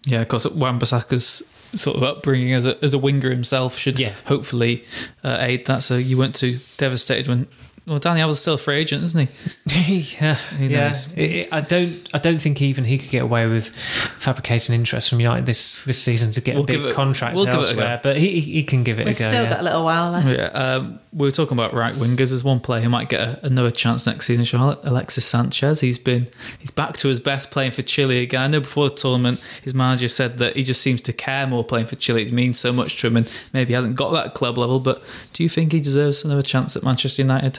Yeah, 0.05 0.20
of 0.20 0.29
course, 0.29 0.47
Wan-Bissaka's 0.47 1.42
sort 1.75 1.97
of 1.97 2.03
upbringing 2.03 2.53
as 2.53 2.66
a 2.66 2.77
as 2.85 2.94
a 2.94 2.99
winger 2.99 3.31
himself 3.31 3.77
should 3.79 3.99
Yeah. 3.99 4.12
hopefully 4.27 4.85
uh, 5.25 5.38
aid 5.40 5.66
that. 5.66 5.83
So 5.83 5.97
you 5.97 6.16
weren't 6.18 6.37
too 6.37 6.61
devastated 6.77 7.27
when. 7.27 7.49
Well, 7.85 7.99
Danny 7.99 8.21
Alves 8.21 8.31
is 8.31 8.38
still 8.40 8.55
a 8.55 8.59
free 8.59 8.77
agent, 8.77 9.03
isn't 9.03 9.29
he? 9.66 10.16
yeah, 10.21 10.35
Who 10.35 10.66
yeah. 10.66 10.87
knows? 10.88 11.09
It- 11.16 11.18
it- 11.33 11.49
I 11.53 11.61
don't. 11.62 12.09
I 12.14 12.18
don't 12.18 12.40
think 12.40 12.62
even 12.62 12.85
he 12.85 12.97
could 12.97 13.11
get 13.11 13.23
away 13.23 13.47
with 13.49 13.71
fabricating 14.21 14.75
interest 14.75 15.09
from 15.11 15.18
United 15.21 15.47
this 15.47 15.85
this 15.85 16.01
season 16.01 16.31
to 16.33 16.40
get 16.40 16.55
We'll 16.55 16.64
a 16.64 16.66
big 16.66 16.77
give 16.77 16.85
it- 16.87 16.95
contract 16.95 17.35
we'll 17.35 17.47
give 17.47 17.55
it 17.55 17.57
a 17.57 17.61
elsewhere. 17.68 17.97
go. 17.97 18.01
But 18.05 18.16
he 18.18 18.38
he 18.40 18.62
can 18.62 18.85
give 18.85 19.01
it 19.01 19.07
We've 19.07 19.16
a 19.16 19.18
go. 19.18 19.29
still 19.29 19.42
yeah. 19.42 19.49
got 19.51 19.61
a 19.61 19.62
little 19.64 19.85
while 19.85 20.12
left. 20.12 20.29
Yeah, 20.29 20.45
um, 20.47 21.01
we 21.12 21.27
were 21.27 21.33
talking 21.33 21.57
about 21.59 21.75
right 21.75 21.95
wingers. 21.95 22.29
There's 22.31 22.45
one 22.45 22.61
player 22.61 22.83
who 22.83 22.88
might 22.88 23.09
get 23.09 23.21
a, 23.21 23.45
another 23.45 23.71
chance 23.73 24.07
next 24.07 24.27
season. 24.27 24.45
Charlotte, 24.45 24.79
Alexis 24.85 25.25
Sanchez. 25.27 25.81
He's 25.81 25.99
been 25.99 26.29
he's 26.61 26.71
back 26.71 26.97
to 26.99 27.09
his 27.09 27.18
best 27.18 27.51
playing 27.51 27.73
for 27.73 27.83
Chile 27.83 28.23
again. 28.23 28.42
I 28.42 28.47
know 28.47 28.61
before 28.61 28.88
the 28.90 28.95
tournament, 28.95 29.40
his 29.61 29.75
manager 29.75 30.07
said 30.09 30.38
that 30.38 30.55
he 30.57 30.62
just 30.62 30.81
seems 30.83 31.03
to 31.03 31.12
care 31.12 31.47
more 31.49 31.64
playing 31.64 31.87
for 31.87 31.97
Chile. 31.97 32.23
It 32.23 32.33
means 32.33 32.61
so 32.61 32.73
much 32.73 33.01
to 33.01 33.09
him, 33.09 33.16
and 33.16 33.31
maybe 33.53 33.68
he 33.71 33.75
hasn't 33.75 33.97
got 33.97 34.12
that 34.12 34.35
club 34.35 34.57
level. 34.57 34.79
But 34.79 35.03
do 35.33 35.42
you 35.42 35.49
think 35.49 35.73
he 35.73 35.81
deserves 35.81 36.25
another 36.25 36.42
chance 36.42 36.77
at 36.77 36.85
Manchester 36.85 37.23
United? 37.23 37.59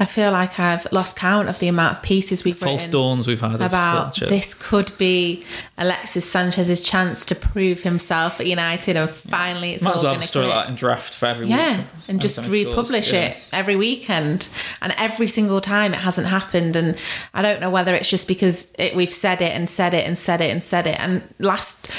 I 0.00 0.06
feel 0.06 0.32
like 0.32 0.58
I've 0.58 0.90
lost 0.92 1.16
count 1.16 1.48
of 1.48 1.58
the 1.60 1.68
amount 1.68 1.96
of 1.96 2.02
pieces 2.02 2.44
we've 2.44 2.56
False 2.58 2.86
dawns 2.86 3.26
we've 3.28 3.40
had 3.40 3.60
about 3.60 4.16
this 4.16 4.52
could 4.54 4.96
be 4.98 5.44
Alexis 5.78 6.28
Sanchez's 6.30 6.80
chance 6.80 7.24
to 7.26 7.34
prove 7.34 7.82
himself 7.82 8.40
at 8.40 8.46
United, 8.46 8.96
and 8.96 9.08
finally 9.10 9.72
it's 9.74 9.84
Might 9.84 9.90
all 9.90 9.94
as 9.96 10.02
well 10.02 10.12
going 10.12 10.20
have 10.20 10.24
a 10.24 10.26
story 10.26 10.46
like 10.46 10.64
that 10.64 10.70
in 10.70 10.76
draft 10.76 11.14
for 11.14 11.26
every 11.26 11.46
Yeah, 11.46 11.78
week. 11.78 11.86
and 12.08 12.20
just 12.20 12.44
republish 12.48 13.12
yeah. 13.12 13.20
it 13.20 13.36
every 13.52 13.76
weekend. 13.76 14.48
And 14.80 14.94
every 14.98 15.28
single 15.28 15.60
time 15.60 15.94
it 15.94 16.00
hasn't 16.00 16.26
happened. 16.26 16.76
And 16.76 16.96
I 17.32 17.42
don't 17.42 17.60
know 17.60 17.70
whether 17.70 17.94
it's 17.94 18.08
just 18.10 18.26
because 18.28 18.70
it, 18.78 18.94
we've 18.96 19.12
said 19.12 19.40
it 19.42 19.52
and 19.52 19.68
said 19.70 19.94
it 19.94 20.06
and 20.06 20.18
said 20.18 20.40
it 20.40 20.50
and 20.50 20.62
said 20.62 20.86
it. 20.86 20.98
And 20.98 21.22
last, 21.38 21.90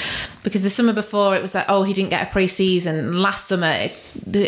because 0.42 0.62
the 0.62 0.70
summer 0.70 0.92
before 0.92 1.34
it 1.36 1.42
was 1.42 1.54
like, 1.54 1.66
oh, 1.68 1.82
he 1.82 1.92
didn't 1.92 2.10
get 2.10 2.28
a 2.28 2.30
pre 2.30 2.46
season. 2.46 3.12
Last 3.20 3.46
summer, 3.46 3.70
it, 3.70 3.92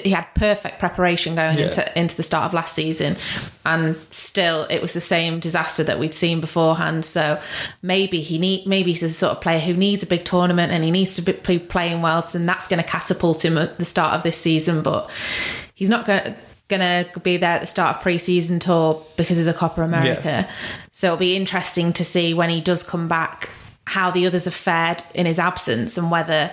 he 0.04 0.10
had 0.10 0.26
perfect 0.34 0.78
preparation 0.78 1.34
going 1.34 1.58
Yeah. 1.58 1.66
into, 1.66 1.98
into 1.98 2.16
the 2.16 2.22
start 2.22 2.44
of 2.44 2.54
last 2.54 2.74
season. 2.74 3.16
And 3.64 3.96
still, 4.10 4.66
it 4.70 4.80
was 4.80 4.92
the 4.92 5.00
same 5.00 5.40
disaster 5.40 5.84
that 5.84 5.98
we'd 5.98 6.14
seen 6.14 6.40
beforehand. 6.40 7.04
So 7.04 7.40
maybe 7.82 8.20
he 8.20 8.38
need, 8.38 8.66
maybe 8.66 8.92
he's 8.92 9.00
the 9.00 9.08
sort 9.10 9.32
of 9.32 9.40
player 9.40 9.60
who 9.60 9.74
needs 9.74 10.02
a 10.02 10.06
big 10.06 10.24
tournament 10.24 10.72
and 10.72 10.84
he 10.84 10.90
needs 10.90 11.16
to 11.16 11.22
be 11.22 11.58
playing 11.58 12.02
well. 12.02 12.22
So 12.22 12.38
that's 12.38 12.68
going 12.68 12.82
to 12.82 12.88
catapult 12.88 13.44
him 13.44 13.58
at 13.58 13.76
the 13.76 13.84
start 13.84 14.14
of 14.14 14.22
this 14.22 14.36
season. 14.36 14.82
But 14.82 15.10
he's 15.74 15.88
not 15.88 16.06
going 16.06 16.34
going 16.68 16.80
to 16.80 17.20
be 17.20 17.38
there 17.38 17.52
at 17.52 17.62
the 17.62 17.66
start 17.66 17.96
of 17.96 18.02
pre-season 18.02 18.58
tour 18.58 19.02
because 19.16 19.38
of 19.38 19.46
the 19.46 19.54
Copa 19.54 19.82
America. 19.82 20.46
So 20.92 21.08
it'll 21.08 21.16
be 21.16 21.34
interesting 21.34 21.94
to 21.94 22.04
see 22.04 22.34
when 22.34 22.50
he 22.50 22.60
does 22.60 22.82
come 22.82 23.08
back 23.08 23.48
how 23.86 24.10
the 24.10 24.26
others 24.26 24.44
have 24.44 24.54
fared 24.54 25.02
in 25.14 25.24
his 25.24 25.38
absence 25.38 25.96
and 25.96 26.10
whether 26.10 26.52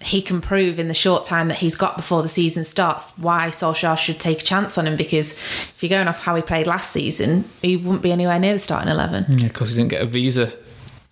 he 0.00 0.22
can 0.22 0.40
prove 0.40 0.78
in 0.78 0.88
the 0.88 0.94
short 0.94 1.24
time 1.24 1.48
that 1.48 1.56
he's 1.58 1.74
got 1.74 1.96
before 1.96 2.22
the 2.22 2.28
season 2.28 2.62
starts 2.64 3.12
why 3.18 3.48
Solskjaer 3.48 3.98
should 3.98 4.20
take 4.20 4.40
a 4.42 4.44
chance 4.44 4.78
on 4.78 4.86
him 4.86 4.96
because 4.96 5.32
if 5.32 5.78
you're 5.82 5.88
going 5.90 6.06
off 6.08 6.22
how 6.22 6.34
he 6.36 6.42
played 6.42 6.66
last 6.66 6.92
season, 6.92 7.44
he 7.62 7.76
wouldn't 7.76 8.02
be 8.02 8.12
anywhere 8.12 8.38
near 8.38 8.52
the 8.52 8.58
starting 8.60 8.90
11. 8.90 9.38
Yeah, 9.38 9.48
because 9.48 9.70
he 9.70 9.76
didn't 9.76 9.90
get 9.90 10.00
a 10.02 10.06
visa 10.06 10.52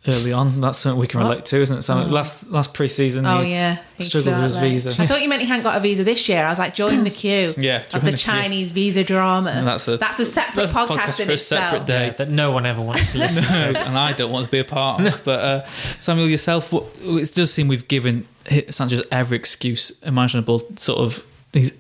early 0.07 0.33
on. 0.33 0.61
That's 0.61 0.79
something 0.79 1.01
we 1.01 1.09
can 1.09 1.19
What? 1.21 1.31
relate 1.31 1.45
to, 1.47 1.57
isn't 1.63 1.79
it? 1.79 1.83
So 1.83 1.97
last 2.05 2.49
last 2.53 2.75
pre-season, 2.75 3.27
Oh 3.27 3.41
he 3.41 3.51
yeah, 3.51 3.79
He 3.99 4.05
struggled 4.05 4.37
with 4.37 4.45
his 4.45 4.57
late. 4.57 4.71
visa. 4.71 4.91
I 5.03 5.07
thought 5.09 5.21
you 5.21 5.29
meant 5.29 5.43
he 5.43 5.49
hadn't 5.49 5.65
got 5.65 5.77
a 5.77 5.81
visa 5.81 6.05
this 6.05 6.29
year. 6.29 6.45
I 6.47 6.51
was 6.51 6.61
like, 6.61 6.77
join 6.77 7.03
the 7.03 7.11
queue. 7.23 7.55
Yeah, 7.59 7.79
of 7.83 7.89
join 7.89 8.05
the, 8.05 8.11
the 8.13 8.17
queue. 8.17 8.19
Chinese 8.33 8.71
visa 8.71 9.03
drama. 9.03 9.51
And 9.51 9.67
that's 9.67 9.89
a- 9.89 9.97
that's 9.97 10.21
a 10.21 10.25
separate 10.25 10.69
that's 10.69 10.73
a 10.75 10.77
podcast, 10.77 10.97
podcast 10.99 11.21
in 11.21 11.27
for 11.27 11.33
a 11.33 11.39
separate 11.39 11.87
day. 11.87 12.07
Yeah, 12.07 12.13
that 12.13 12.31
no 12.31 12.53
one 12.53 12.67
ever 12.67 12.81
wants 12.81 13.11
to 13.13 13.19
listen 13.27 13.43
to. 13.43 13.81
And 13.81 13.99
I 13.99 14.13
don't 14.13 14.31
want 14.31 14.45
to 14.45 14.51
be 14.53 14.61
a 14.61 14.65
part 14.65 15.05
of. 15.05 15.25
But 15.25 15.41
uh, 15.41 15.67
Samuel, 15.99 16.29
yourself, 16.29 16.73
what, 16.73 16.85
it 17.03 17.35
does 17.35 17.53
seem 17.53 17.67
we've 17.67 17.89
given 17.89 18.29
Sanchez 18.71 19.03
every 19.11 19.37
excuse 19.37 20.01
imaginable. 20.03 20.63
Sort 20.77 20.99
of, 20.99 21.27
he's 21.53 21.73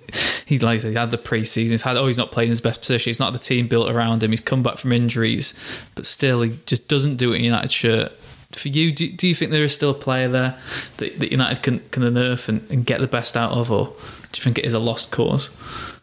he's 0.47 0.63
like 0.63 0.83
he 0.83 0.95
had 0.95 1.11
the 1.11 1.19
preseason. 1.19 1.71
He's 1.71 1.83
had 1.83 1.97
oh, 1.97 2.07
he's 2.07 2.19
not 2.19 2.33
playing 2.33 2.51
his 2.51 2.61
best 2.61 2.81
position. 2.81 3.11
He's 3.11 3.21
not 3.21 3.33
the 3.33 3.39
team 3.39 3.69
built 3.69 3.91
around 3.91 4.23
him. 4.23 4.31
He's 4.31 4.41
come 4.41 4.63
back 4.63 4.79
from 4.79 4.93
injuries, 4.93 5.55
but 5.95 6.07
still, 6.07 6.43
he 6.43 6.59
just 6.67 6.89
doesn't 6.89 7.17
do 7.17 7.33
it 7.33 7.37
in 7.37 7.45
United 7.45 7.71
shirt. 7.71 8.13
For 8.53 8.69
you, 8.69 8.93
do, 8.93 9.11
do 9.11 9.27
you 9.27 9.35
think 9.35 9.51
there 9.51 9.65
is 9.65 9.75
still 9.75 9.91
a 9.91 9.95
player 9.95 10.29
there 10.29 10.59
that, 10.99 11.19
that 11.19 11.31
United 11.33 11.63
can, 11.63 11.81
can 11.91 12.05
unearth 12.05 12.49
and, 12.49 12.65
and 12.71 12.87
get 12.87 13.01
the 13.01 13.09
best 13.09 13.37
out 13.37 13.53
of, 13.53 13.73
or 13.73 13.87
do 13.87 14.39
you 14.39 14.43
think 14.43 14.57
it 14.57 14.65
is 14.65 14.73
a 14.73 14.79
lost 14.79 15.11
cause? 15.11 15.51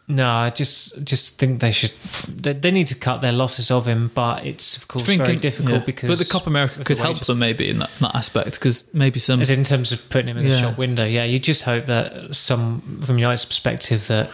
No, 0.06 0.28
I 0.28 0.50
just 0.50 1.02
just 1.02 1.38
think 1.38 1.60
they 1.60 1.70
should. 1.70 1.92
They, 2.28 2.52
they 2.52 2.70
need 2.70 2.88
to 2.88 2.94
cut 2.94 3.22
their 3.22 3.32
losses 3.32 3.70
of 3.70 3.86
him, 3.86 4.10
but 4.14 4.44
it's 4.44 4.76
of 4.76 4.86
course 4.86 5.06
very 5.06 5.36
difficult 5.36 5.78
yeah. 5.78 5.84
because. 5.84 6.08
but 6.08 6.18
the 6.18 6.26
Copa 6.26 6.50
America 6.50 6.84
could 6.84 6.98
the 6.98 7.02
help 7.02 7.20
them 7.24 7.38
maybe 7.38 7.70
in 7.70 7.78
that, 7.78 7.90
that 8.00 8.14
aspect 8.14 8.52
because 8.52 8.92
maybe 8.92 9.18
some 9.18 9.40
As 9.40 9.48
in 9.48 9.64
terms 9.64 9.92
of 9.92 10.06
putting 10.10 10.28
him 10.28 10.36
in 10.36 10.44
the 10.46 10.60
shop 10.60 10.76
window, 10.76 11.06
yeah, 11.06 11.24
you 11.24 11.38
just 11.38 11.62
hope 11.62 11.86
that 11.86 12.34
some, 12.34 13.00
from 13.02 13.16
United's 13.16 13.46
perspective, 13.46 14.06
that 14.08 14.28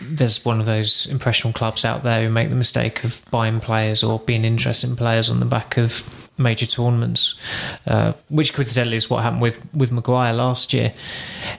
there's 0.00 0.44
one 0.44 0.58
of 0.58 0.66
those 0.66 1.06
impressionable 1.06 1.56
clubs 1.56 1.84
out 1.84 2.02
there 2.02 2.22
who 2.22 2.28
make 2.28 2.48
the 2.48 2.56
mistake 2.56 3.04
of 3.04 3.24
buying 3.30 3.60
players 3.60 4.02
or 4.02 4.18
being 4.18 4.44
interested 4.44 4.90
in 4.90 4.96
players 4.96 5.30
on 5.30 5.38
the 5.38 5.46
back 5.46 5.76
of 5.76 6.23
major 6.36 6.66
tournaments, 6.66 7.34
uh, 7.86 8.12
which 8.28 8.52
coincidentally 8.54 8.96
is 8.96 9.08
what 9.08 9.22
happened 9.22 9.42
with 9.42 9.60
with 9.74 9.92
Maguire 9.92 10.32
last 10.32 10.72
year. 10.72 10.92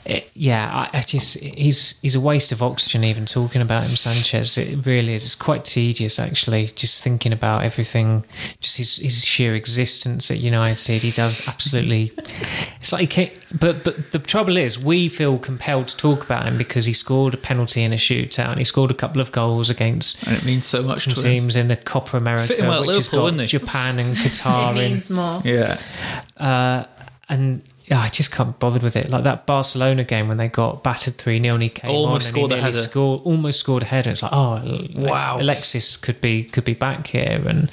It- 0.05 0.29
yeah, 0.38 0.89
I, 0.93 0.97
I 0.97 1.01
just 1.01 1.39
he's 1.39 1.97
he's 2.01 2.15
a 2.15 2.19
waste 2.19 2.51
of 2.51 2.61
oxygen 2.61 3.03
even 3.03 3.25
talking 3.25 3.61
about 3.61 3.83
him, 3.83 3.95
Sanchez. 3.95 4.57
It 4.57 4.85
really 4.85 5.13
is. 5.13 5.23
It's 5.23 5.35
quite 5.35 5.63
tedious 5.63 6.19
actually, 6.19 6.67
just 6.75 7.03
thinking 7.03 7.31
about 7.31 7.63
everything, 7.63 8.25
just 8.59 8.77
his 8.77 8.97
his 8.97 9.23
sheer 9.23 9.55
existence 9.55 10.29
at 10.29 10.39
United. 10.39 11.01
He 11.03 11.11
does 11.11 11.47
absolutely. 11.47 12.11
It's 12.79 12.91
like 12.93 13.13
he 13.13 13.31
but 13.57 13.83
but 13.83 14.11
the 14.11 14.19
trouble 14.19 14.57
is, 14.57 14.77
we 14.77 15.09
feel 15.09 15.39
compelled 15.39 15.88
to 15.88 15.97
talk 15.97 16.23
about 16.23 16.45
him 16.45 16.57
because 16.57 16.85
he 16.85 16.93
scored 16.93 17.33
a 17.33 17.38
penalty 17.38 17.81
in 17.81 17.93
a 17.93 17.95
shootout 17.95 18.49
and 18.49 18.59
he 18.59 18.63
scored 18.63 18.91
a 18.91 18.93
couple 18.93 19.21
of 19.21 19.31
goals 19.31 19.69
against 19.71 20.21
and 20.27 20.38
it 20.38 20.43
means 20.45 20.65
so 20.67 20.83
much 20.83 21.05
to 21.05 21.09
him. 21.11 21.15
teams 21.23 21.55
in 21.55 21.67
the 21.67 21.77
Copa 21.77 22.17
America, 22.17 22.55
well 22.59 22.85
which 22.85 22.95
has 22.95 23.11
Liverpool, 23.11 23.38
got? 23.38 23.47
Japan 23.47 23.99
and 23.99 24.15
Qatar. 24.15 24.64
means 24.73 25.10
more. 25.10 25.41
Yeah, 25.45 25.78
Uh, 26.38 26.86
and 27.30 27.62
yeah, 27.88 28.00
I 28.02 28.08
just 28.10 28.32
can't 28.32 28.50
be 28.50 28.56
bothered 28.60 28.82
with 28.82 28.95
it. 28.95 29.10
Like 29.10 29.24
that 29.26 29.45
Barcelona 29.45 30.04
game 30.04 30.28
when 30.28 30.38
they 30.38 30.48
got 30.48 30.84
battered 30.84 31.17
3 31.17 31.39
0 31.39 31.54
and 31.54 31.62
he 31.63 31.69
came 31.69 31.91
Almost 31.91 32.28
on 32.28 32.32
scored 32.34 32.52
a 32.52 32.56
and 32.56 32.63
he 32.65 32.65
nearly 32.65 32.76
header. 32.78 32.88
Scored, 32.89 33.21
almost 33.26 33.60
scored 33.60 33.84
a 33.84 33.86
header. 33.86 34.10
It's 34.10 34.24
like, 34.24 34.34
oh, 34.34 34.88
Wow. 34.95 35.39
Alexis 35.39 35.95
could 35.98 36.19
be 36.19 36.43
could 36.45 36.65
be 36.65 36.74
back 36.74 37.08
here 37.08 37.43
and 37.48 37.69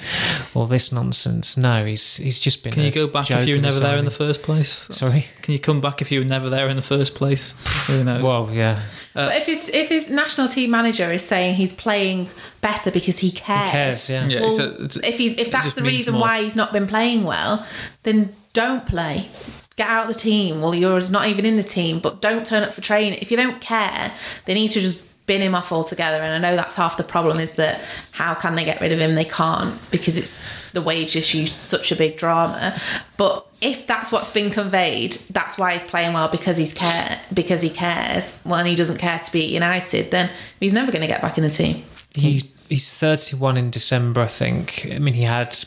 all 0.53 0.67
this 0.67 0.91
nonsense. 0.91 1.57
No, 1.57 1.83
he's 1.85 2.17
he's 2.17 2.37
just 2.39 2.63
been. 2.63 2.73
can 2.73 2.83
a 2.83 2.85
you 2.85 2.91
go 2.91 3.07
back 3.07 3.31
if 3.31 3.47
you 3.47 3.55
were 3.55 3.61
never 3.61 3.79
there 3.79 3.97
in 3.97 4.05
the 4.05 4.11
first 4.11 4.43
place? 4.43 4.85
That's- 4.87 4.99
Sorry? 4.99 5.25
can 5.41 5.51
you 5.53 5.59
come 5.59 5.81
back 5.81 6.01
if 6.01 6.11
you 6.11 6.19
were 6.19 6.25
never 6.25 6.49
there 6.49 6.69
in 6.69 6.75
the 6.75 6.81
first 6.83 7.15
place? 7.15 7.53
Who 7.87 8.03
knows? 8.03 8.21
Well, 8.23 8.49
yeah, 8.53 8.81
uh, 9.15 9.27
But 9.27 9.37
if 9.37 9.45
his 9.47 9.69
if 9.69 9.89
his 9.89 10.09
national 10.09 10.47
team 10.47 10.69
manager 10.71 11.11
is 11.11 11.23
saying 11.23 11.55
he's 11.55 11.73
playing 11.73 12.29
better 12.61 12.91
because 12.91 13.19
he 13.19 13.31
cares, 13.31 13.71
cares, 13.71 14.09
yeah. 14.09 14.27
Yeah, 14.27 14.39
well, 14.41 14.49
it's 14.49 14.59
a- 14.59 14.73
it's- 14.75 14.97
if 14.97 15.17
he's 15.17 15.37
if 15.39 15.49
that's 15.51 15.73
the 15.73 15.81
reason 15.83 16.13
more. 16.13 16.21
why 16.21 16.43
he's 16.43 16.55
not 16.55 16.71
been 16.71 16.87
playing 16.87 17.23
well, 17.23 17.65
then 18.03 18.33
don't 18.53 18.85
play. 18.85 19.27
Get 19.75 19.89
out 19.89 20.07
of 20.07 20.13
the 20.13 20.19
team. 20.19 20.61
Well, 20.61 20.75
you're 20.75 21.09
not 21.09 21.27
even 21.27 21.45
in 21.45 21.55
the 21.55 21.63
team, 21.63 21.99
but 21.99 22.21
don't 22.21 22.45
turn 22.45 22.63
up 22.63 22.73
for 22.73 22.81
training. 22.81 23.19
If 23.21 23.31
you 23.31 23.37
don't 23.37 23.59
care, 23.59 24.13
they 24.45 24.53
need 24.53 24.69
to 24.69 24.79
just 24.79 25.03
bin 25.25 25.41
him 25.41 25.55
off 25.55 25.71
altogether. 25.71 26.17
And 26.17 26.33
I 26.33 26.49
know 26.49 26.55
that's 26.55 26.75
half 26.75 26.97
the 26.97 27.03
problem 27.03 27.39
is 27.39 27.53
that 27.53 27.81
how 28.11 28.33
can 28.33 28.55
they 28.55 28.65
get 28.65 28.81
rid 28.81 28.91
of 28.91 28.99
him? 28.99 29.15
They 29.15 29.25
can't 29.25 29.79
because 29.89 30.17
it's 30.17 30.43
the 30.73 30.81
wage 30.81 31.15
issue, 31.15 31.47
such 31.47 31.91
a 31.91 31.95
big 31.95 32.17
drama. 32.17 32.79
But 33.17 33.47
if 33.61 33.87
that's 33.87 34.11
what's 34.11 34.29
been 34.29 34.51
conveyed, 34.51 35.13
that's 35.29 35.57
why 35.57 35.73
he's 35.73 35.83
playing 35.83 36.13
well 36.13 36.27
because 36.27 36.57
he's 36.57 36.73
care 36.73 37.21
because 37.33 37.61
he 37.61 37.69
cares. 37.69 38.39
Well, 38.45 38.59
and 38.59 38.67
he 38.67 38.75
doesn't 38.75 38.97
care 38.97 39.19
to 39.19 39.31
be 39.31 39.45
at 39.45 39.49
United, 39.49 40.11
then 40.11 40.29
he's 40.59 40.73
never 40.73 40.91
going 40.91 41.01
to 41.01 41.07
get 41.07 41.21
back 41.21 41.37
in 41.37 41.43
the 41.43 41.49
team. 41.49 41.83
he's 42.13 42.43
he's 42.69 42.93
31 42.93 43.57
in 43.57 43.69
December, 43.69 44.21
I 44.21 44.27
think. 44.27 44.87
I 44.91 44.99
mean, 44.99 45.13
he 45.13 45.23
had 45.23 45.57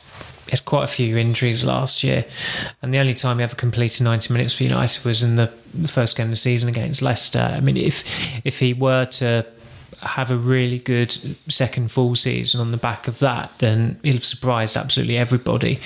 had 0.50 0.64
quite 0.64 0.84
a 0.84 0.88
few 0.88 1.16
injuries 1.16 1.64
last 1.64 2.04
year, 2.04 2.22
and 2.82 2.92
the 2.92 2.98
only 2.98 3.14
time 3.14 3.38
he 3.38 3.44
ever 3.44 3.56
completed 3.56 4.02
90 4.02 4.32
minutes 4.32 4.54
for 4.54 4.64
United 4.64 5.04
was 5.04 5.22
in 5.22 5.36
the, 5.36 5.52
the 5.74 5.88
first 5.88 6.16
game 6.16 6.26
of 6.26 6.30
the 6.30 6.36
season 6.36 6.68
against 6.68 7.02
Leicester. 7.02 7.38
I 7.38 7.60
mean, 7.60 7.76
if 7.76 8.04
if 8.44 8.60
he 8.60 8.72
were 8.72 9.06
to 9.06 9.46
have 10.02 10.30
a 10.30 10.36
really 10.36 10.78
good 10.78 11.36
second 11.48 11.90
full 11.90 12.14
season 12.14 12.60
on 12.60 12.68
the 12.68 12.76
back 12.76 13.08
of 13.08 13.18
that, 13.18 13.58
then 13.58 13.98
he'll 14.02 14.14
have 14.14 14.24
surprised 14.24 14.76
absolutely 14.76 15.16
everybody, 15.16 15.78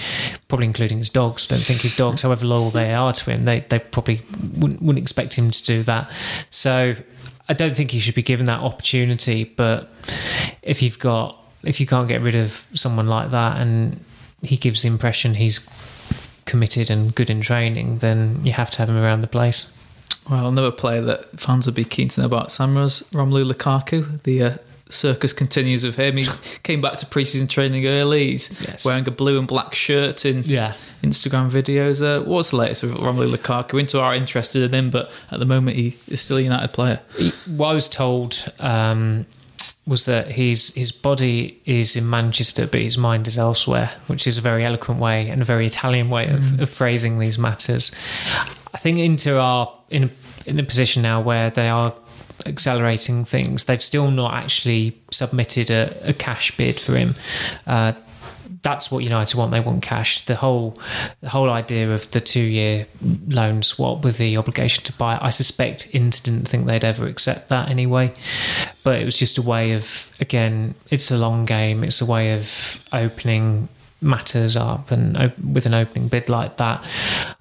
probably 0.49 0.67
including 0.67 0.99
his 0.99 1.11
dogs. 1.11 1.47
Don't 1.47 1.61
think 1.61 1.81
his 1.81 1.97
dogs, 1.97 2.23
however 2.23 2.45
loyal 2.45 2.71
they 2.71 2.93
are 2.93 3.13
to 3.13 3.31
him, 3.31 3.45
they, 3.45 3.61
they 3.61 3.79
probably 3.79 4.23
wouldn't, 4.57 4.83
wouldn't 4.83 5.03
expect 5.03 5.35
him 5.35 5.51
to 5.51 5.65
do 5.65 5.83
that. 5.85 6.11
So 6.51 6.97
I 7.49 7.53
don't 7.53 7.77
think 7.77 7.93
he 7.93 8.01
should 8.01 8.15
be 8.15 8.23
given 8.23 8.47
that 8.47 8.61
opportunity. 8.61 9.45
But 9.45 9.89
if 10.63 10.83
you've 10.83 10.99
got, 10.99 11.39
if 11.63 11.81
you 11.81 11.87
can't 11.87 12.09
get 12.09 12.21
rid 12.21 12.35
of 12.35 12.67
someone 12.75 13.07
like 13.07 13.31
that 13.31 13.61
and 13.61 14.05
he 14.43 14.57
gives 14.57 14.83
the 14.83 14.89
impression 14.89 15.35
he's 15.35 15.67
committed 16.47 16.91
and 16.91 17.15
good 17.15 17.31
in 17.31 17.41
training, 17.41 17.99
then 17.99 18.41
you 18.45 18.53
have 18.53 18.71
to 18.73 18.79
have 18.79 18.91
him 18.91 18.97
around 18.97 19.21
the 19.21 19.27
place. 19.27 19.73
Well, 20.29 20.49
another 20.49 20.71
player 20.73 21.01
that 21.03 21.39
fans 21.39 21.67
would 21.67 21.75
be 21.75 21.85
keen 21.85 22.09
to 22.09 22.21
know 22.21 22.27
about, 22.27 22.49
Samra's 22.49 23.03
Romelu 23.13 23.51
Lukaku. 23.53 24.23
The 24.23 24.43
uh, 24.43 24.57
circus 24.89 25.33
continues 25.33 25.85
with 25.85 25.97
him. 25.97 26.17
He 26.17 26.27
came 26.63 26.81
back 26.81 26.99
to 26.99 27.07
preseason 27.07 27.49
training 27.49 27.87
early. 27.87 28.31
He's 28.33 28.61
Yes. 28.67 28.85
wearing 28.85 29.07
a 29.07 29.11
blue 29.13 29.39
and 29.39 29.47
black 29.47 29.75
shirt 29.75 30.25
in 30.25 30.43
Yeah. 30.45 30.75
Instagram 31.03 31.51
videos. 31.51 32.03
Uh, 32.05 32.23
what's 32.25 32.51
the 32.51 32.57
latest 32.57 32.83
with 32.83 32.95
Romelu 32.97 33.35
Lukaku? 33.35 33.79
Inter 33.79 34.01
are 34.01 34.15
interested 34.15 34.63
in 34.63 34.75
him, 34.75 34.91
but 34.91 35.11
at 35.31 35.39
the 35.39 35.47
moment 35.47 35.77
he 35.77 35.97
is 36.09 36.21
still 36.21 36.39
a 36.39 36.43
United 36.43 36.73
player. 36.73 37.01
what 37.47 37.69
I 37.69 37.75
was 37.75 37.89
told 37.89 38.53
um, 38.59 39.27
was 39.91 40.05
that 40.05 40.29
his 40.29 40.73
his 40.75 40.93
body 40.93 41.61
is 41.65 41.97
in 41.97 42.09
Manchester, 42.09 42.65
but 42.65 42.81
his 42.81 42.97
mind 42.97 43.27
is 43.27 43.37
elsewhere, 43.37 43.91
which 44.07 44.25
is 44.25 44.39
a 44.39 44.41
very 44.41 44.65
eloquent 44.65 45.01
way 45.01 45.29
and 45.29 45.43
a 45.43 45.45
very 45.45 45.67
Italian 45.67 46.09
way 46.09 46.29
of, 46.29 46.61
of 46.61 46.71
phrasing 46.71 47.19
these 47.19 47.41
matters. 47.41 47.91
I 48.73 48.79
think 48.79 48.99
Inter 48.99 49.37
are 49.37 49.69
in 49.91 50.05
a, 50.05 50.11
in 50.47 50.61
a 50.61 50.63
position 50.63 51.03
now 51.03 51.21
where 51.21 51.51
they 51.51 51.67
are 51.67 51.93
accelerating 52.47 53.25
things. 53.25 53.65
They've 53.65 53.83
still 53.83 54.13
not 54.13 54.33
actually 54.33 54.97
submitted 55.11 55.73
a, 55.73 55.93
a 56.05 56.13
cash 56.13 56.57
bid 56.57 56.79
for 56.79 56.95
him. 56.97 57.17
Uh, 57.67 57.95
that's 58.63 58.91
what 58.91 59.05
United 59.05 59.37
want. 59.37 59.51
They 59.51 59.61
want 59.61 59.83
cash. 59.83 60.25
The 60.25 60.37
whole 60.37 60.77
the 61.21 61.31
whole 61.31 61.51
idea 61.51 61.93
of 61.93 62.11
the 62.11 62.21
two 62.21 62.41
year 62.41 62.87
loan 63.29 63.63
swap 63.63 64.05
with 64.05 64.19
the 64.19 64.37
obligation 64.37 64.85
to 64.85 64.93
buy. 64.93 65.19
I 65.21 65.31
suspect 65.31 65.89
Inter 65.93 66.21
didn't 66.23 66.49
think 66.49 66.67
they'd 66.67 66.85
ever 66.85 67.07
accept 67.07 67.49
that 67.49 67.69
anyway. 67.69 68.13
But 68.83 69.01
it 69.01 69.05
was 69.05 69.17
just 69.17 69.39
a 69.39 69.43
way 69.43 69.73
of 69.73 70.15
again, 70.21 70.75
it's 70.91 71.11
a 71.11 71.19
long 71.19 71.45
game. 71.45 71.85
It's 71.85 72.01
a 72.01 72.07
way 72.07 72.35
of 72.35 72.85
opening 72.93 73.69
matters 74.03 74.57
up 74.57 74.91
and 74.91 75.17
op- 75.17 75.39
with 75.39 75.67
an 75.67 75.75
opening 75.75 76.09
bid 76.09 76.29
like 76.29 76.57
that. 76.57 76.85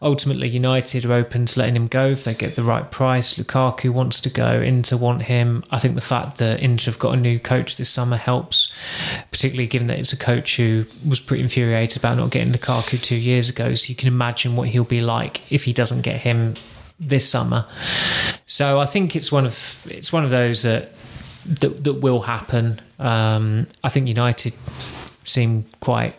Ultimately 0.02 0.48
united 0.50 1.06
are 1.06 1.14
open 1.14 1.46
to 1.46 1.60
letting 1.60 1.76
him 1.76 1.88
go 1.88 2.08
if 2.08 2.24
they 2.24 2.34
get 2.34 2.56
the 2.56 2.64
right 2.64 2.90
price. 2.92 3.36
Lukaku 3.36 3.90
wants 3.90 4.20
to 4.22 4.30
go 4.30 4.62
inter 4.62 4.98
want 4.98 5.24
him. 5.24 5.64
I 5.72 5.80
think 5.80 5.96
the 5.96 6.02
fact 6.02 6.38
that 6.38 6.60
inter 6.60 6.92
have 6.92 7.00
got 7.00 7.14
a 7.14 7.18
new 7.18 7.40
coach 7.40 7.78
this 7.78 7.90
summer 7.90 8.18
helps 8.18 8.72
particularly 9.32 9.68
given 9.68 9.88
that 9.88 10.00
it's 10.00 10.12
a 10.12 10.18
coach 10.18 10.58
who 10.58 10.86
was 11.08 11.20
pretty 11.20 11.44
infuriated 11.44 11.98
about 11.98 12.18
not 12.18 12.30
getting 12.30 12.54
lukaku 12.54 13.02
two 13.02 13.16
years 13.16 13.50
ago. 13.50 13.74
So 13.74 13.90
you 13.90 13.96
can 13.96 14.08
imagine 14.08 14.56
what 14.56 14.70
he'll 14.70 14.84
be 14.84 15.00
like 15.00 15.52
if 15.52 15.64
he 15.64 15.74
doesn't 15.74 16.02
get 16.02 16.22
him 16.22 16.56
this 17.00 17.30
summer. 17.30 17.66
So 18.46 18.80
i 18.80 18.86
think 18.86 19.16
it's 19.16 19.32
one 19.32 19.46
of 19.46 19.86
it's 19.90 20.12
one 20.12 20.26
of 20.26 20.32
those 20.32 20.64
that 20.64 20.92
that, 21.46 21.84
that 21.86 21.94
will 21.94 22.22
happen. 22.22 22.82
Um, 23.00 23.68
i 23.82 23.88
think 23.90 24.10
united 24.10 24.54
seem 25.30 25.66
quite 25.80 26.16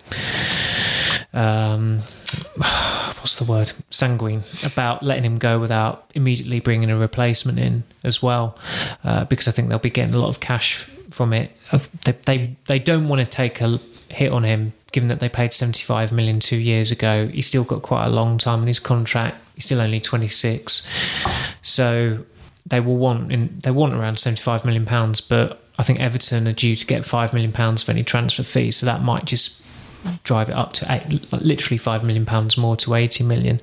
um, 1.33 1.99
what's 2.57 3.37
the 3.37 3.45
word? 3.45 3.73
Sanguine 3.91 4.43
about 4.65 5.03
letting 5.03 5.25
him 5.25 5.39
go 5.39 5.59
without 5.59 6.11
immediately 6.15 6.61
bringing 6.61 6.91
a 6.91 6.97
replacement 6.97 7.59
in 7.59 7.85
as 8.05 8.23
well 8.23 8.59
uh, 9.05 9.25
because 9.25 9.47
I 9.49 9.51
think 9.51 9.69
they'll 9.69 9.79
be 9.79 9.91
getting 9.91 10.15
a 10.15 10.19
lot 10.19 10.29
of 10.29 10.41
cash 10.41 10.77
from 11.11 11.33
it. 11.33 11.53
They, 12.05 12.13
they 12.25 12.57
they 12.67 12.79
don't 12.79 13.09
want 13.09 13.21
to 13.21 13.27
take 13.27 13.61
a 13.61 13.81
hit 14.09 14.33
on 14.33 14.43
him 14.45 14.73
given 14.93 15.09
that 15.09 15.21
they 15.21 15.29
paid 15.29 15.53
75 15.53 16.13
million 16.13 16.41
two 16.41 16.57
years 16.57 16.91
ago. 16.91 17.29
He's 17.29 17.47
still 17.47 17.65
got 17.65 17.83
quite 17.83 18.07
a 18.07 18.11
long 18.11 18.39
time 18.39 18.63
in 18.63 18.67
his 18.67 18.81
contract. 18.81 19.37
He's 19.55 19.67
still 19.67 19.81
only 19.81 20.01
26 20.01 20.87
so 21.63 22.25
they 22.67 22.81
will 22.81 22.97
want 22.97 23.31
in, 23.31 23.59
they 23.63 23.71
want 23.71 23.95
around 23.95 24.19
75 24.19 24.65
million 24.65 24.87
pounds 24.87 25.21
but 25.21 25.63
I 25.81 25.83
think 25.83 25.99
Everton 25.99 26.47
are 26.47 26.53
due 26.53 26.77
to 26.77 26.87
get 26.87 27.07
5 27.07 27.33
million 27.33 27.53
pounds 27.53 27.83
for 27.83 27.91
any 27.91 28.05
transfer 28.05 28.43
fees 28.43 28.77
so 28.77 28.87
that 28.87 29.03
might 29.03 29.25
just 29.25 29.65
drive 30.25 30.51
it 30.51 30.55
up 30.55 30.75
to 30.75 30.87
eight, 30.93 31.33
literally 31.33 31.79
5 31.79 32.05
million 32.05 32.27
pounds 32.27 32.59
more 32.59 32.77
to 32.77 32.95
80 32.95 33.25
million 33.25 33.61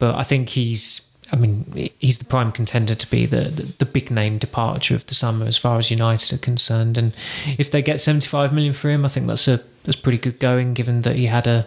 but 0.00 0.16
I 0.16 0.24
think 0.24 0.50
he's 0.50 1.10
I 1.32 1.36
mean, 1.36 1.90
he's 1.98 2.18
the 2.18 2.26
prime 2.26 2.52
contender 2.52 2.94
to 2.94 3.10
be 3.10 3.26
the, 3.26 3.44
the, 3.48 3.62
the 3.78 3.84
big 3.86 4.10
name 4.10 4.38
departure 4.38 4.94
of 4.94 5.06
the 5.06 5.14
summer 5.14 5.46
as 5.46 5.56
far 5.56 5.78
as 5.78 5.90
United 5.90 6.32
are 6.32 6.38
concerned. 6.38 6.96
And 6.98 7.12
if 7.58 7.70
they 7.70 7.82
get 7.82 8.00
75 8.00 8.52
million 8.52 8.72
for 8.72 8.90
him, 8.90 9.04
I 9.04 9.08
think 9.08 9.26
that's 9.26 9.48
a 9.48 9.60
that's 9.84 9.96
pretty 9.96 10.18
good 10.18 10.38
going, 10.38 10.74
given 10.74 11.02
that 11.02 11.16
he 11.16 11.26
had 11.26 11.46
a 11.46 11.64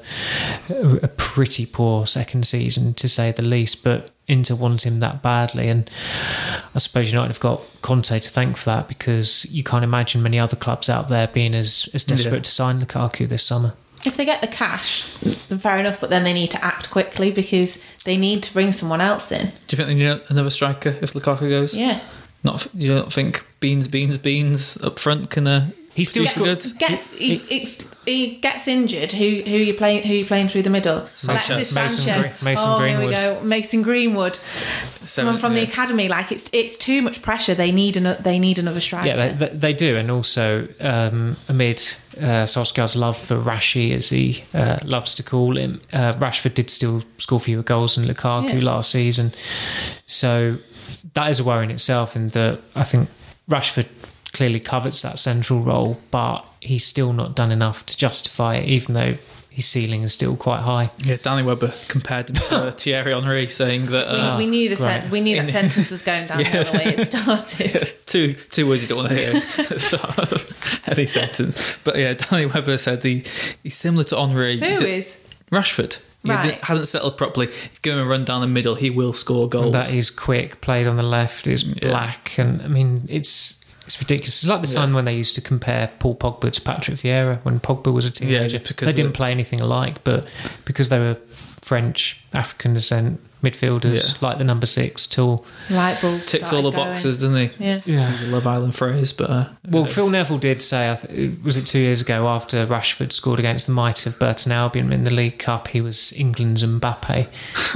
a 1.02 1.08
pretty 1.08 1.65
poor 1.65 2.06
second 2.06 2.47
season 2.47 2.93
to 2.93 3.10
say 3.10 3.32
the 3.32 3.41
least. 3.41 3.84
But 3.84 4.12
Inter 4.28 4.56
want 4.56 4.86
him 4.86 5.00
that 5.00 5.22
badly, 5.22 5.68
and 5.70 5.90
I 6.76 6.80
suppose 6.80 7.12
United 7.12 7.30
have 7.30 7.40
got 7.40 7.62
Conte 7.82 8.20
to 8.20 8.30
thank 8.30 8.58
for 8.58 8.66
that 8.66 8.88
because 8.90 9.46
you 9.50 9.63
can't 9.63 9.84
imagine 9.86 10.22
many 10.22 10.38
other 10.40 10.58
clubs 10.58 10.90
out 10.90 11.08
there 11.08 11.28
being 11.28 11.54
as 11.56 11.88
as 11.94 12.04
desperate 12.04 12.34
Yeah. 12.36 12.42
to 12.42 12.52
sign 12.52 12.86
Lukaku 12.86 13.28
this 13.28 13.44
summer. 13.44 13.74
If 14.06 14.16
they 14.18 14.26
get 14.26 14.42
the 14.42 14.48
cash, 14.48 15.08
then 15.50 15.60
fair 15.60 15.80
enough, 15.80 16.00
but 16.00 16.10
then 16.10 16.24
they 16.24 16.34
need 16.34 16.52
to 16.52 16.63
act 16.63 16.92
quickly 16.92 17.32
because 17.32 17.80
they 18.06 18.16
need 18.18 18.44
to 18.44 18.54
bring 18.54 18.72
someone 18.72 19.02
else 19.02 19.32
in. 19.32 19.48
Do 19.68 19.76
you 19.76 19.78
think 19.78 19.90
they 19.90 19.96
need 19.96 20.22
another 20.30 20.50
striker 20.52 20.96
if 21.02 21.13
Lukaku 21.13 21.50
goes? 21.50 21.76
Yeah. 21.76 22.02
Not 22.44 22.68
you 22.74 22.90
don't 22.90 23.12
think 23.12 23.46
beans, 23.60 23.88
beans, 23.88 24.18
beans 24.18 24.78
up 24.84 25.00
front 25.00 25.30
can 25.30 25.48
uh, 25.48 25.70
He 25.97 26.03
still 26.03 26.27
scored- 26.27 26.62
good? 26.62 26.77
Gets 26.77 27.12
he, 27.15 27.41
it's, 27.49 27.83
he 28.05 28.36
gets 28.36 28.67
injured. 28.67 29.13
Who 29.13 29.25
who 29.25 29.57
you 29.57 29.73
playing? 29.73 30.03
Who 30.07 30.13
you 30.13 30.25
playing 30.25 30.47
through 30.49 30.62
the 30.62 30.69
middle? 30.69 31.07
Sanchez. 31.15 31.49
Alexis 31.49 31.75
Mason 31.75 31.99
Sanchez. 32.03 32.21
Green- 32.31 32.43
Mason 32.43 32.65
oh, 32.69 32.79
here 32.79 32.99
we 32.99 33.05
Greenwood. 33.07 33.15
go. 33.15 33.41
Mason 33.43 33.81
Greenwood. 33.81 34.36
Someone 35.05 35.39
from 35.39 35.55
the 35.55 35.63
academy. 35.63 36.07
Like 36.07 36.31
it's 36.31 36.51
it's 36.53 36.77
too 36.77 37.01
much 37.01 37.23
pressure. 37.23 37.55
They 37.55 37.71
need 37.71 37.97
an, 37.97 38.15
they 38.21 38.38
need 38.38 38.60
another 38.60 38.79
striker. 38.79 39.07
Yeah, 39.07 39.15
they, 39.33 39.47
they, 39.47 39.55
they 39.55 39.73
do, 39.73 39.95
and 39.95 40.12
also 40.12 40.67
um, 40.81 41.36
amid 41.49 41.77
uh, 42.17 42.45
Solskjaer's 42.45 42.95
love 42.95 43.17
for 43.17 43.38
Rashi, 43.39 43.91
as 43.95 44.10
he 44.10 44.43
uh, 44.53 44.77
loves 44.86 45.15
to 45.15 45.23
call 45.23 45.57
him, 45.57 45.81
uh, 45.91 46.13
Rashford 46.13 46.53
did 46.53 46.69
still 46.69 47.01
score 47.17 47.39
fewer 47.39 47.63
goals 47.63 47.95
than 47.95 48.05
Lukaku 48.05 48.53
Yeah. 48.60 48.63
last 48.71 48.91
season. 48.91 49.33
So 50.05 50.57
that 51.15 51.31
is 51.31 51.39
a 51.39 51.43
worry 51.43 51.63
in 51.63 51.71
itself, 51.71 52.15
and 52.15 52.29
that 52.31 52.60
I 52.75 52.83
think 52.83 53.10
Rashford 53.49 53.88
clearly 54.38 54.60
covets 54.60 55.02
that 55.02 55.19
central 55.19 55.60
role, 55.62 56.00
but 56.12 56.45
he's 56.62 56.86
still 56.86 57.12
not 57.13 57.36
done 57.36 57.52
enough 57.52 57.86
to 57.88 57.97
justify 57.97 58.56
it, 58.56 58.67
even 58.69 58.93
though 58.93 59.15
his 59.50 59.65
ceiling 59.65 60.04
is 60.04 60.13
still 60.13 60.36
quite 60.38 60.60
high. 60.60 60.91
Yeah, 61.04 61.17
Danny 61.21 61.41
Webber 61.41 61.73
compared 61.88 62.30
him 62.30 62.36
to 62.36 62.71
Thierry 62.78 63.12
Henry, 63.13 63.47
saying 63.50 63.88
that 63.88 64.08
we, 64.13 64.19
uh, 64.19 64.38
we 64.38 64.45
knew 64.45 64.69
the 64.69 64.76
sen- 64.78 65.10
we 65.10 65.19
knew 65.21 65.36
that 65.41 65.52
sentence 65.52 65.89
was 65.95 66.04
going 66.04 66.28
down 66.28 66.41
Yeah. 66.41 66.63
the 66.63 66.71
way 66.78 66.86
it 66.86 67.08
started. 67.08 67.88
two 68.06 68.36
two 68.52 68.67
words 68.67 68.84
you 68.84 68.88
don't 68.88 69.00
want 69.00 69.10
to 69.10 69.15
hear 69.17 69.36
at 69.38 69.69
the 69.69 69.80
start 69.80 70.19
of 70.19 70.82
any 70.88 71.08
sentence. 71.08 71.80
But 71.84 71.97
yeah, 71.97 72.13
Danny 72.13 72.45
Webber 72.45 72.78
said 72.78 73.02
he 73.04 73.23
he's 73.63 73.76
similar 73.76 74.04
to 74.06 74.15
Henry. 74.17 74.60
Who 74.60 74.80
D- 74.80 74.86
is? 74.93 75.23
Rashford? 75.52 76.04
He 76.23 76.30
Right. 76.32 76.43
di- 76.60 76.60
hasn't 76.62 76.88
settled 76.88 77.17
properly. 77.17 77.47
If 77.47 77.63
you 77.65 77.69
give 77.82 77.93
him 77.95 78.06
a 78.06 78.06
run 78.10 78.26
down 78.26 78.41
the 78.41 78.47
middle, 78.47 78.76
he 78.76 78.89
will 78.91 79.13
score 79.13 79.47
goals. 79.50 79.71
That 79.73 79.91
is 79.91 80.10
quick, 80.12 80.62
played 80.62 80.86
on 80.86 80.97
the 80.97 81.04
left, 81.04 81.47
is 81.47 81.63
black, 81.63 82.38
and 82.38 82.62
I 82.62 82.67
mean 82.67 83.06
it's 83.10 83.60
it's 83.88 84.00
ridiculous. 84.00 84.43
It's 84.43 84.50
like 84.50 84.62
the 84.62 84.67
time 84.67 84.93
when 84.93 85.06
they 85.06 85.15
used 85.15 85.34
to 85.36 85.41
compare 85.41 85.89
Paul 86.00 86.15
Pogba 86.15 86.52
to 86.52 86.62
Patrick 86.62 86.97
Vieira 86.97 87.39
when 87.43 87.60
Pogba 87.60 87.91
was 87.91 88.06
a 88.06 88.12
teenager. 88.12 88.60
just 88.60 88.67
because 88.67 88.88
they 88.93 89.02
didn't 89.02 89.13
play 89.15 89.32
anything 89.32 89.60
alike, 89.62 90.04
but 90.04 90.26
because 90.65 90.89
they 90.89 91.00
were 91.00 91.17
French, 91.62 92.21
African 92.34 92.73
descent 92.73 93.19
midfielders, 93.43 94.13
Yeah. 94.21 94.28
like 94.28 94.38
the 94.39 94.43
number 94.43 94.65
six, 94.65 95.06
tall. 95.06 95.45
Light 95.69 96.02
bulb 96.02 96.21
ticks 96.26 96.52
all 96.52 96.63
the 96.63 96.71
going. 96.71 96.88
boxes, 96.88 97.17
doesn't 97.17 97.36
he? 97.36 97.50
Yeah. 97.63 97.82
Yeah. 97.86 98.12
It's 98.13 98.23
a 98.23 98.26
Love 98.28 98.47
Island 98.47 98.76
phrase, 98.76 99.13
but 99.13 99.30
uh, 99.30 99.45
Well, 99.69 99.84
it's- 99.84 99.93
Phil 99.95 100.10
Neville 100.10 100.38
did 100.39 100.62
say, 100.62 100.91
I 100.91 100.95
th- 100.95 101.34
was 101.43 101.56
it 101.56 101.65
two 101.67 101.80
years 101.80 102.02
ago 102.02 102.28
after 102.28 102.65
Rashford 102.65 103.12
scored 103.12 103.39
against 103.39 103.67
the 103.67 103.73
might 103.73 104.06
of 104.08 104.17
Burton 104.17 104.52
Albion 104.52 104.91
in 104.91 105.04
the 105.04 105.12
League 105.12 105.38
Cup, 105.39 105.67
he 105.69 105.82
was 105.82 106.13
England's 106.13 106.63
Mbappe, 106.63 107.28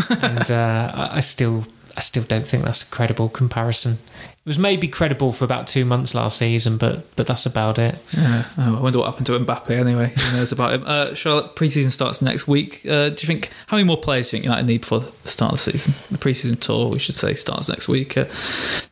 and 0.22 0.50
uh, 0.52 0.92
I 0.94 1.18
I 1.18 1.20
still, 1.20 1.68
I 1.96 2.00
still 2.00 2.24
don't 2.24 2.48
think 2.48 2.64
that's 2.64 2.82
a 2.82 2.88
credible 2.88 3.30
comparison. 3.30 4.00
It 4.44 4.50
was 4.50 4.58
maybe 4.58 4.88
credible 4.88 5.34
for 5.34 5.46
about 5.46 5.68
two 5.68 5.86
months 5.86 6.16
last 6.16 6.40
season, 6.40 6.78
but 6.78 7.16
but 7.16 7.28
that's 7.28 7.46
about 7.46 7.78
it. 7.78 7.96
Yeah. 8.12 8.46
Oh, 8.58 8.78
I 8.78 8.80
wonder 8.82 8.98
what 8.98 9.06
happened 9.06 9.28
to 9.28 9.40
Mbappe 9.40 9.70
anyway. 9.70 10.14
Who 10.18 10.38
knows 10.38 10.52
about 10.52 10.74
him? 10.74 10.84
Uh, 10.84 11.14
Charlotte, 11.14 11.56
preseason 11.56 11.92
starts 11.92 12.24
next 12.24 12.48
week. 12.48 12.84
Uh, 12.84 13.10
do 13.10 13.18
you 13.20 13.28
think, 13.28 13.52
how 13.68 13.78
many 13.78 13.86
more 13.86 13.98
players 13.98 14.32
do 14.32 14.38
you 14.38 14.42
think 14.42 14.46
United 14.46 14.66
need 14.66 14.82
before 14.82 15.02
the 15.02 15.12
start 15.30 15.54
of 15.54 15.64
the 15.64 15.72
season? 15.72 15.94
The 16.10 16.18
preseason 16.18 16.60
tour, 16.60 16.90
we 16.90 16.98
should 16.98 17.14
say, 17.14 17.36
starts 17.36 17.70
next 17.70 17.88
week. 17.88 18.18
Uh, 18.18 18.26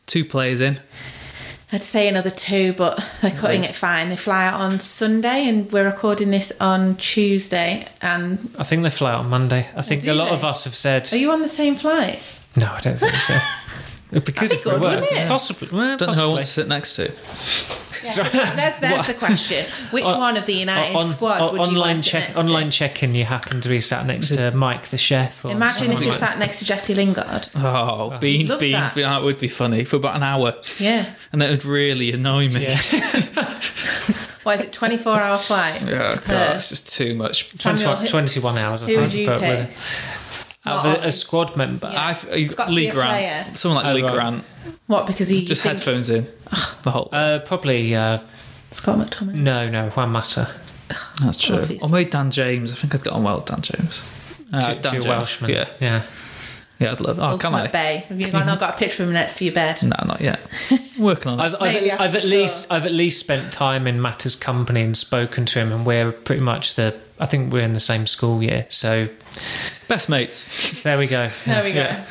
two 0.06 0.24
players 0.24 0.60
in. 0.60 0.78
I'd 1.72 1.82
say 1.82 2.06
another 2.06 2.30
two, 2.30 2.72
but 2.74 3.04
they're 3.20 3.30
cutting 3.32 3.62
Nice. 3.62 3.70
it 3.70 3.74
fine. 3.76 4.08
They 4.08 4.16
fly 4.16 4.46
out 4.46 4.60
on 4.60 4.78
Sunday, 4.78 5.48
and 5.48 5.70
we're 5.72 5.84
recording 5.84 6.30
this 6.30 6.52
on 6.60 6.94
Tuesday. 6.96 7.88
And 8.00 8.54
I 8.56 8.62
think 8.62 8.84
they 8.84 8.90
fly 8.90 9.12
out 9.12 9.20
on 9.24 9.30
Monday. 9.30 9.68
I 9.76 9.82
think 9.82 10.04
a 10.06 10.12
lot 10.14 10.28
they? 10.28 10.34
of 10.34 10.44
us 10.44 10.62
have 10.64 10.76
said 10.76 11.12
are 11.12 11.16
you 11.16 11.32
on 11.32 11.42
the 11.42 11.48
same 11.48 11.74
flight? 11.74 12.22
no. 12.54 12.66
I 12.72 12.78
don't 12.80 12.98
think 12.98 13.14
so. 13.14 13.36
It'd 14.10 14.24
be 14.24 14.32
good 14.32 14.50
be 14.50 14.56
if 14.56 14.64
we 14.64 14.70
good, 14.72 14.80
were. 14.80 14.88
wouldn't 14.88 15.12
it? 15.12 15.28
Possibly. 15.28 15.68
Well, 15.72 15.96
Don't 15.96 16.00
know 16.00 16.06
who 16.06 16.10
I 16.10 16.14
possibly. 16.14 16.32
want 16.32 16.44
to 16.44 16.50
sit 16.50 16.68
next 16.68 16.96
to. 16.96 17.12
There's, 18.02 18.76
there's 18.80 19.06
the 19.08 19.14
question. 19.14 19.66
Which 19.90 20.04
On- 20.04 20.18
one 20.18 20.36
of 20.38 20.46
the 20.46 20.54
United 20.54 20.94
uh, 20.96 21.00
on- 21.00 21.04
squad 21.04 21.40
on- 21.42 21.52
would 21.52 21.60
you 21.70 21.76
online 21.76 21.96
want 21.96 21.98
to 21.98 22.02
sit 22.04 22.10
check 22.10 22.22
next 22.28 22.36
online 22.38 22.64
to? 22.66 22.70
check-in 22.70 23.14
you 23.14 23.24
happen 23.24 23.60
to 23.60 23.68
be 23.68 23.80
sat 23.80 24.06
next 24.06 24.34
to 24.36 24.50
Mike 24.52 24.88
the 24.88 24.96
chef 24.96 25.44
or 25.44 25.50
Imagine 25.50 25.92
if 25.92 25.98
someone 25.98 26.02
you 26.04 26.10
like 26.10 26.18
sat 26.18 26.38
next 26.38 26.60
to 26.60 26.64
Jesse 26.64 26.94
Lingard. 26.94 27.48
Oh, 27.54 28.10
oh. 28.14 28.18
beans, 28.18 28.48
love 28.48 28.60
beans, 28.60 28.72
that. 28.72 28.94
beans. 28.94 29.06
That 29.06 29.22
would 29.22 29.38
be 29.38 29.48
funny 29.48 29.84
for 29.84 29.96
about 29.96 30.16
an 30.16 30.22
hour. 30.22 30.54
Yeah. 30.78 31.12
And 31.32 31.42
that 31.42 31.50
would 31.50 31.64
really 31.66 32.10
annoy 32.12 32.48
me. 32.48 32.64
Why 34.42 34.54
is 34.54 34.62
it 34.62 34.72
24 34.72 35.20
hour 35.20 35.36
flight? 35.38 35.82
Oh, 35.82 35.86
to 35.86 35.92
God, 35.92 36.22
Perth? 36.22 36.54
it's 36.56 36.68
just 36.70 36.90
too 36.94 37.14
much. 37.14 37.50
21, 37.58 37.76
Samuel, 37.78 37.96
who- 37.96 38.06
21 38.06 38.56
hours 38.58 38.82
I 38.82 38.86
Who 38.86 38.92
think, 38.94 39.02
would 39.02 39.12
you 39.12 39.26
but 39.26 39.38
take? 39.40 39.68
with 39.68 39.68
a, 39.68 39.70
Not 39.70 40.19
out 40.66 40.84
of 40.86 41.02
a, 41.04 41.06
a 41.08 41.12
squad 41.12 41.56
member 41.56 41.88
Yeah. 41.90 42.06
I've 42.06 42.24
It's 42.30 42.54
got 42.54 42.64
to 42.66 42.70
be 42.70 42.76
Lee 42.76 42.88
a 42.88 42.92
Grant, 42.92 43.10
player. 43.10 43.46
someone 43.54 43.82
like 43.84 43.92
Oh, 43.92 43.96
Lee 43.96 44.02
right. 44.02 44.12
Grant, 44.12 44.44
What? 44.86 45.06
Because 45.06 45.28
he 45.28 45.44
just 45.44 45.64
you 45.64 45.70
think 45.70 45.78
headphones 45.82 46.10
in 46.10 46.26
the 46.82 46.90
whole. 46.90 47.08
uh, 47.12 47.38
probably 47.40 47.94
uh, 47.94 48.18
Scott 48.70 48.98
McTominay. 48.98 49.34
no 49.34 49.68
no 49.70 49.88
Juan 49.90 50.10
Mata 50.10 50.50
That's 51.22 51.38
true. 51.38 51.56
obviously. 51.56 51.80
Or 51.80 51.88
maybe 51.90 52.10
Dan 52.10 52.30
James. 52.30 52.72
I 52.72 52.76
think 52.76 52.94
I'd 52.94 53.02
get 53.04 53.12
on 53.12 53.22
well 53.22 53.36
with 53.36 53.46
Dan 53.46 53.60
James. 53.62 54.02
Uh, 54.52 54.60
two, 54.74 54.80
Dan 54.80 54.92
two 54.92 55.00
James. 55.00 55.06
Welshman 55.06 55.50
Yeah, 55.50 55.68
yeah 55.80 56.02
yeah, 56.78 56.92
I'd 56.92 57.00
love. 57.00 57.18
Oh, 57.18 57.36
can 57.36 57.52
Ultimate 57.52 57.68
I? 57.68 57.72
Bay. 57.72 57.96
Have 58.08 58.18
you 58.18 58.30
got, 58.30 58.46
not 58.46 58.58
got 58.58 58.74
a 58.74 58.76
picture 58.78 59.02
of 59.02 59.10
him 59.10 59.12
next 59.12 59.36
to 59.36 59.44
your 59.44 59.52
bed? 59.52 59.82
No, 59.82 59.94
not 60.06 60.22
yet. 60.22 60.40
Working 60.98 61.32
on 61.32 61.38
it. 61.38 61.42
I've, 61.42 61.54
I've, 61.56 61.60
Maybe 61.74 61.92
I've 61.92 62.00
after 62.00 62.16
at 62.16 62.22
sure. 62.22 62.30
least 62.30 62.72
I've 62.72 62.86
at 62.86 62.92
least 62.92 63.20
spent 63.20 63.52
time 63.52 63.86
in 63.86 64.00
Mata's 64.00 64.34
company 64.34 64.80
and 64.80 64.96
spoken 64.96 65.44
to 65.44 65.58
him 65.58 65.72
and 65.72 65.84
we're 65.84 66.10
pretty 66.10 66.42
much 66.42 66.76
the 66.76 66.96
I 67.18 67.26
think 67.26 67.52
we're 67.52 67.60
in 67.64 67.74
the 67.74 67.80
same 67.80 68.06
school 68.06 68.42
year 68.42 68.64
so 68.70 69.10
Best 69.90 70.08
mates. 70.08 70.82
there 70.84 70.96
we 70.98 71.06
go 71.08 71.30
There 71.46 71.64
we 71.64 71.72
go. 71.72 71.80
Yeah. 71.80 72.04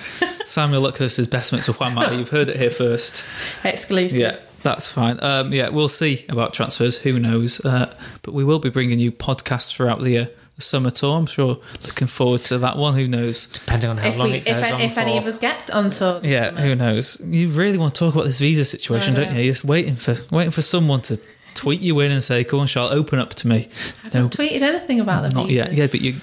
Samuel 0.45 0.81
Luckhurst 0.81 1.17
is 1.17 1.27
best 1.27 1.53
mates 1.53 1.67
with 1.69 1.79
Juan 1.79 1.93
Mata. 1.95 2.13
You've 2.17 2.29
heard 2.29 2.49
it 2.49 2.57
here 2.57 2.69
first. 2.69 3.25
Exclusive. 3.63 4.19
Yeah, 4.19 4.39
that's 4.63 4.85
fine. 4.91 5.17
Um, 5.23 5.53
yeah, 5.53 5.69
we'll 5.69 5.87
see 5.87 6.25
about 6.27 6.53
transfers. 6.53 6.97
Who 6.97 7.17
knows? 7.19 7.63
Uh, 7.63 7.95
but 8.23 8.33
we 8.33 8.43
will 8.43 8.59
be 8.59 8.69
bringing 8.69 8.99
you 8.99 9.11
podcasts 9.13 9.73
throughout 9.73 10.01
the, 10.03 10.17
uh, 10.17 10.25
the 10.57 10.61
summer 10.61 10.89
tour. 10.91 11.17
I'm 11.19 11.25
sure. 11.25 11.59
Looking 11.85 12.07
forward 12.07 12.41
to 12.45 12.57
that 12.57 12.75
one. 12.77 12.95
Who 12.95 13.07
knows? 13.07 13.45
depending 13.45 13.89
on 13.91 13.97
how 13.97 14.09
If, 14.09 14.17
long 14.17 14.31
we, 14.31 14.37
it 14.39 14.47
if, 14.47 14.61
goes 14.61 14.71
on 14.71 14.81
if 14.81 14.93
for 14.95 14.99
any 14.99 15.17
of 15.17 15.25
us 15.25 15.37
get 15.37 15.69
on 15.69 15.89
tour 15.91 16.19
this 16.19 16.31
Yeah, 16.31 16.49
summer. 16.49 16.61
who 16.61 16.75
knows? 16.75 17.21
You 17.23 17.47
really 17.49 17.77
want 17.77 17.95
to 17.95 17.99
talk 17.99 18.13
about 18.13 18.25
this 18.25 18.39
visa 18.39 18.65
situation, 18.65 19.13
I 19.13 19.17
don't 19.17 19.31
know. 19.33 19.37
you? 19.37 19.43
You're 19.45 19.53
just 19.53 19.63
waiting 19.65 19.95
for 19.95 20.15
waiting 20.31 20.51
for 20.51 20.61
someone 20.63 20.99
to 21.03 21.17
tweet 21.53 21.79
you 21.81 21.99
in 22.01 22.11
and 22.11 22.21
say, 22.23 22.43
"Come 22.43 22.59
on, 22.59 22.67
Charlotte, 22.67 22.95
open 22.97 23.19
up 23.19 23.35
to 23.35 23.47
me." 23.47 23.69
I 24.03 24.07
haven't 24.07 24.35
tweeted 24.35 24.61
anything 24.63 24.99
about 24.99 25.23
the 25.23 25.29
not 25.29 25.49
yet. 25.49 25.71
Yeah, 25.73 25.87
but 25.87 26.01
you 26.01 26.15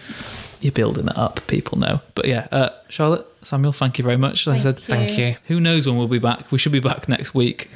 you're 0.61 0.73
building 0.73 1.07
it 1.09 1.17
up. 1.17 1.47
People 1.47 1.79
know. 1.79 2.01
But 2.15 2.27
yeah, 2.27 2.49
uh, 2.51 2.71
Charlotte, 2.89 3.27
Samuel, 3.43 3.73
thank 3.73 3.99
you 3.99 4.05
very 4.05 4.17
much. 4.17 4.47
Like 4.47 4.57
I 4.57 4.61
said, 4.61 4.79
Thank 4.79 5.11
thank 5.11 5.19
you 5.19 5.37
who 5.47 5.61
knows 5.61 5.87
when 5.87 5.97
we'll 5.97 6.09
be 6.09 6.19
back? 6.19 6.51
We 6.53 6.59
should 6.59 6.73
be 6.73 6.81
back 6.81 7.09
next 7.09 7.35
week. 7.35 7.71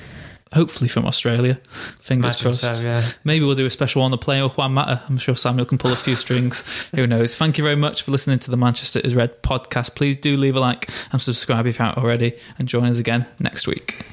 Hopefully 0.52 0.88
from 0.88 1.06
Australia. 1.06 1.60
Fingers 2.02 2.34
Imagine 2.34 2.42
crossed. 2.42 2.80
so, 2.80 2.84
yeah. 2.84 3.04
Maybe 3.22 3.44
we'll 3.44 3.54
do 3.54 3.66
a 3.66 3.70
special 3.70 4.02
on 4.02 4.10
the 4.10 4.18
plane 4.18 4.42
with 4.42 4.58
Juan 4.58 4.72
Mata. 4.74 5.00
I'm 5.08 5.16
sure 5.16 5.36
Samuel 5.36 5.64
can 5.64 5.78
pull 5.78 5.92
a 5.92 5.96
few 5.96 6.16
strings. 6.16 6.64
Who 6.96 7.06
knows? 7.06 7.36
Thank 7.36 7.56
you 7.56 7.62
very 7.62 7.76
much 7.76 8.02
for 8.02 8.10
listening 8.10 8.40
to 8.40 8.50
the 8.50 8.56
Manchester 8.56 8.98
is 8.98 9.14
Red 9.14 9.44
podcast. 9.44 9.94
Please 9.94 10.16
do 10.16 10.36
leave 10.36 10.56
a 10.56 10.60
like 10.60 10.90
and 11.12 11.22
subscribe 11.22 11.66
if 11.66 11.78
you 11.78 11.84
haven't 11.84 12.02
already, 12.02 12.36
and 12.58 12.66
join 12.66 12.86
us 12.86 12.98
again 12.98 13.26
next 13.38 13.68
week. 13.68 14.04